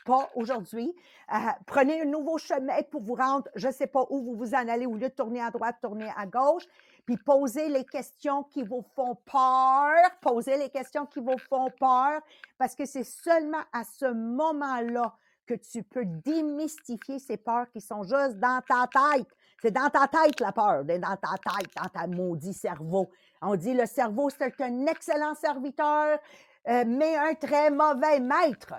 pas 0.06 0.30
aujourd'hui. 0.36 0.96
Euh, 1.34 1.38
prenez 1.66 2.02
un 2.02 2.06
nouveau 2.06 2.38
chemin 2.38 2.82
pour 2.84 3.02
vous 3.02 3.16
rendre, 3.16 3.48
je 3.56 3.68
ne 3.68 3.74
sais 3.74 3.88
pas 3.88 4.06
où 4.10 4.24
vous 4.24 4.36
vous 4.36 4.54
en 4.56 4.68
allez, 4.68 4.86
au 4.86 4.96
lieu 4.96 5.10
de 5.10 5.14
tourner 5.14 5.42
à 5.42 5.52
droite, 5.52 5.76
tourner 5.82 6.10
à 6.16 6.26
gauche. 6.26 6.64
Puis 7.08 7.16
posez 7.16 7.70
les 7.70 7.86
questions 7.86 8.44
qui 8.44 8.64
vous 8.64 8.84
font 8.94 9.16
peur. 9.16 9.96
Posez 10.22 10.58
les 10.58 10.70
questions 10.70 11.06
qui 11.06 11.22
vous 11.22 11.38
font 11.38 11.72
peur 11.80 12.22
parce 12.58 12.76
que 12.76 12.86
c'est 12.86 13.06
seulement 13.06 13.64
à 13.72 13.86
ce 13.86 14.12
moment-là 14.12 15.16
que 15.46 15.54
tu 15.54 15.84
peux 15.84 16.04
démystifier 16.06 17.18
ces 17.20 17.38
peurs 17.38 17.72
qui 17.72 17.80
sont 17.80 18.04
juste 18.04 18.38
dans 18.40 18.62
ta 18.68 18.88
tête. 18.88 19.28
C'est 19.62 19.72
dans 19.72 19.90
ta 19.90 20.10
tête 20.10 20.38
la 20.42 20.52
peur, 20.52 20.84
dans 20.84 21.00
ta 21.16 21.38
tête, 21.38 21.72
dans 21.82 21.90
ta 21.90 22.08
maudit 22.08 22.54
cerveau. 22.54 23.10
On 23.42 23.56
dit 23.56 23.74
le 23.74 23.86
cerveau, 23.86 24.30
c'est 24.30 24.60
un 24.60 24.86
excellent 24.88 25.34
serviteur, 25.34 26.20
euh, 26.68 26.84
mais 26.86 27.16
un 27.16 27.34
très 27.36 27.72
mauvais 27.72 28.20
maître. 28.20 28.74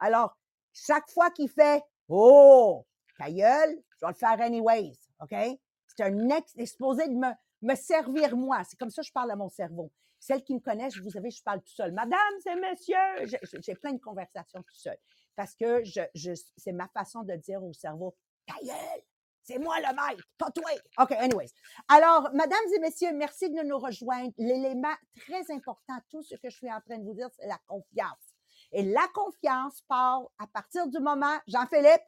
Alors, 0.00 0.34
chaque 0.72 1.10
fois 1.10 1.30
qu'il 1.30 1.50
fait 1.50 1.82
Oh, 2.08 2.86
ta 3.18 3.30
gueule, 3.30 3.76
je 4.00 4.06
vais 4.06 4.12
le 4.12 4.14
faire 4.14 4.40
anyways, 4.40 4.94
OK? 5.20 5.58
C'est 5.96 6.04
un 6.04 6.28
ex, 6.30 6.52
supposé 6.66 7.08
de 7.08 7.14
me, 7.14 7.30
me 7.62 7.74
servir 7.74 8.36
moi. 8.36 8.62
C'est 8.64 8.78
comme 8.78 8.90
ça 8.90 9.02
que 9.02 9.08
je 9.08 9.12
parle 9.12 9.30
à 9.30 9.36
mon 9.36 9.48
cerveau. 9.48 9.90
Celles 10.18 10.42
qui 10.42 10.54
me 10.54 10.60
connaissent, 10.60 10.96
vous 10.96 11.10
savez, 11.10 11.30
je 11.30 11.42
parle 11.42 11.60
tout 11.60 11.72
seul. 11.74 11.92
Madame, 11.92 12.18
c'est 12.42 12.56
monsieur. 12.56 13.38
J'ai 13.60 13.74
plein 13.74 13.92
de 13.92 14.00
conversations 14.00 14.62
tout 14.62 14.76
seul. 14.76 14.96
Parce 15.36 15.54
que 15.54 15.84
je, 15.84 16.00
je, 16.14 16.32
c'est 16.56 16.72
ma 16.72 16.88
façon 16.88 17.22
de 17.22 17.34
dire 17.34 17.62
au 17.62 17.72
cerveau, 17.72 18.16
ta 18.46 18.54
gueule, 18.64 19.02
c'est 19.44 19.58
moi 19.58 19.76
le 19.78 19.88
maître, 19.88 20.24
pas 20.38 20.50
toi. 20.50 20.70
OK, 20.98 21.12
anyways. 21.12 21.50
Alors, 21.88 22.30
mesdames 22.32 22.72
et 22.74 22.78
messieurs, 22.78 23.12
merci 23.12 23.50
de 23.50 23.62
nous 23.62 23.78
rejoindre. 23.78 24.32
L'élément 24.38 24.94
très 25.16 25.52
important, 25.52 25.98
tout 26.10 26.22
ce 26.22 26.36
que 26.36 26.48
je 26.48 26.56
suis 26.56 26.72
en 26.72 26.80
train 26.80 26.98
de 26.98 27.04
vous 27.04 27.14
dire, 27.14 27.28
c'est 27.38 27.46
la 27.46 27.58
confiance. 27.66 28.34
Et 28.72 28.82
la 28.82 29.06
confiance 29.12 29.82
part 29.82 30.22
à 30.38 30.46
partir 30.46 30.88
du 30.88 30.98
moment, 30.98 31.36
Jean-Philippe, 31.46 32.02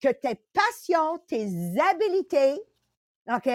que 0.00 0.08
tes 0.08 0.34
passions, 0.52 1.18
tes 1.26 1.46
habilités, 1.80 2.60
OK? 3.28 3.50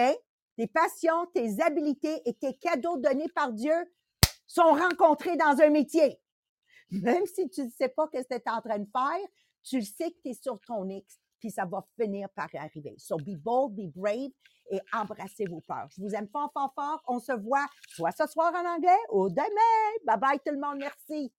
Tes 0.56 0.66
passions, 0.66 1.26
tes 1.34 1.60
habilités 1.62 2.20
et 2.24 2.34
tes 2.34 2.54
cadeaux 2.54 2.98
donnés 2.98 3.28
par 3.34 3.52
Dieu 3.52 3.74
sont 4.46 4.72
rencontrés 4.72 5.36
dans 5.36 5.60
un 5.60 5.70
métier. 5.70 6.20
Même 6.90 7.26
si 7.26 7.48
tu 7.50 7.62
ne 7.62 7.70
sais 7.70 7.88
pas 7.88 8.08
ce 8.12 8.18
que 8.18 8.24
tu 8.24 8.34
es 8.34 8.50
en 8.50 8.60
train 8.60 8.78
de 8.78 8.88
faire, 8.90 9.28
tu 9.62 9.82
sais 9.82 10.10
que 10.10 10.16
tu 10.24 10.30
es 10.30 10.34
sur 10.34 10.58
ton 10.66 10.88
X, 10.88 11.18
puis 11.38 11.50
ça 11.50 11.64
va 11.66 11.86
finir 12.00 12.28
par 12.30 12.48
arriver. 12.54 12.94
So 12.98 13.16
be 13.18 13.36
bold, 13.36 13.74
be 13.76 13.92
brave 13.94 14.30
et 14.70 14.80
embrassez 14.92 15.44
vos 15.46 15.60
peurs. 15.60 15.88
Je 15.96 16.02
vous 16.02 16.14
aime 16.14 16.28
fort, 16.28 16.50
fort, 16.52 16.72
fort. 16.74 17.02
On 17.06 17.20
se 17.20 17.32
voit 17.32 17.66
soit 17.88 18.12
ce 18.12 18.26
soir 18.26 18.52
en 18.54 18.66
anglais 18.66 18.98
ou 19.12 19.28
demain. 19.28 20.04
Bye 20.04 20.18
bye 20.18 20.38
tout 20.44 20.52
le 20.52 20.60
monde. 20.60 20.78
Merci. 20.78 21.32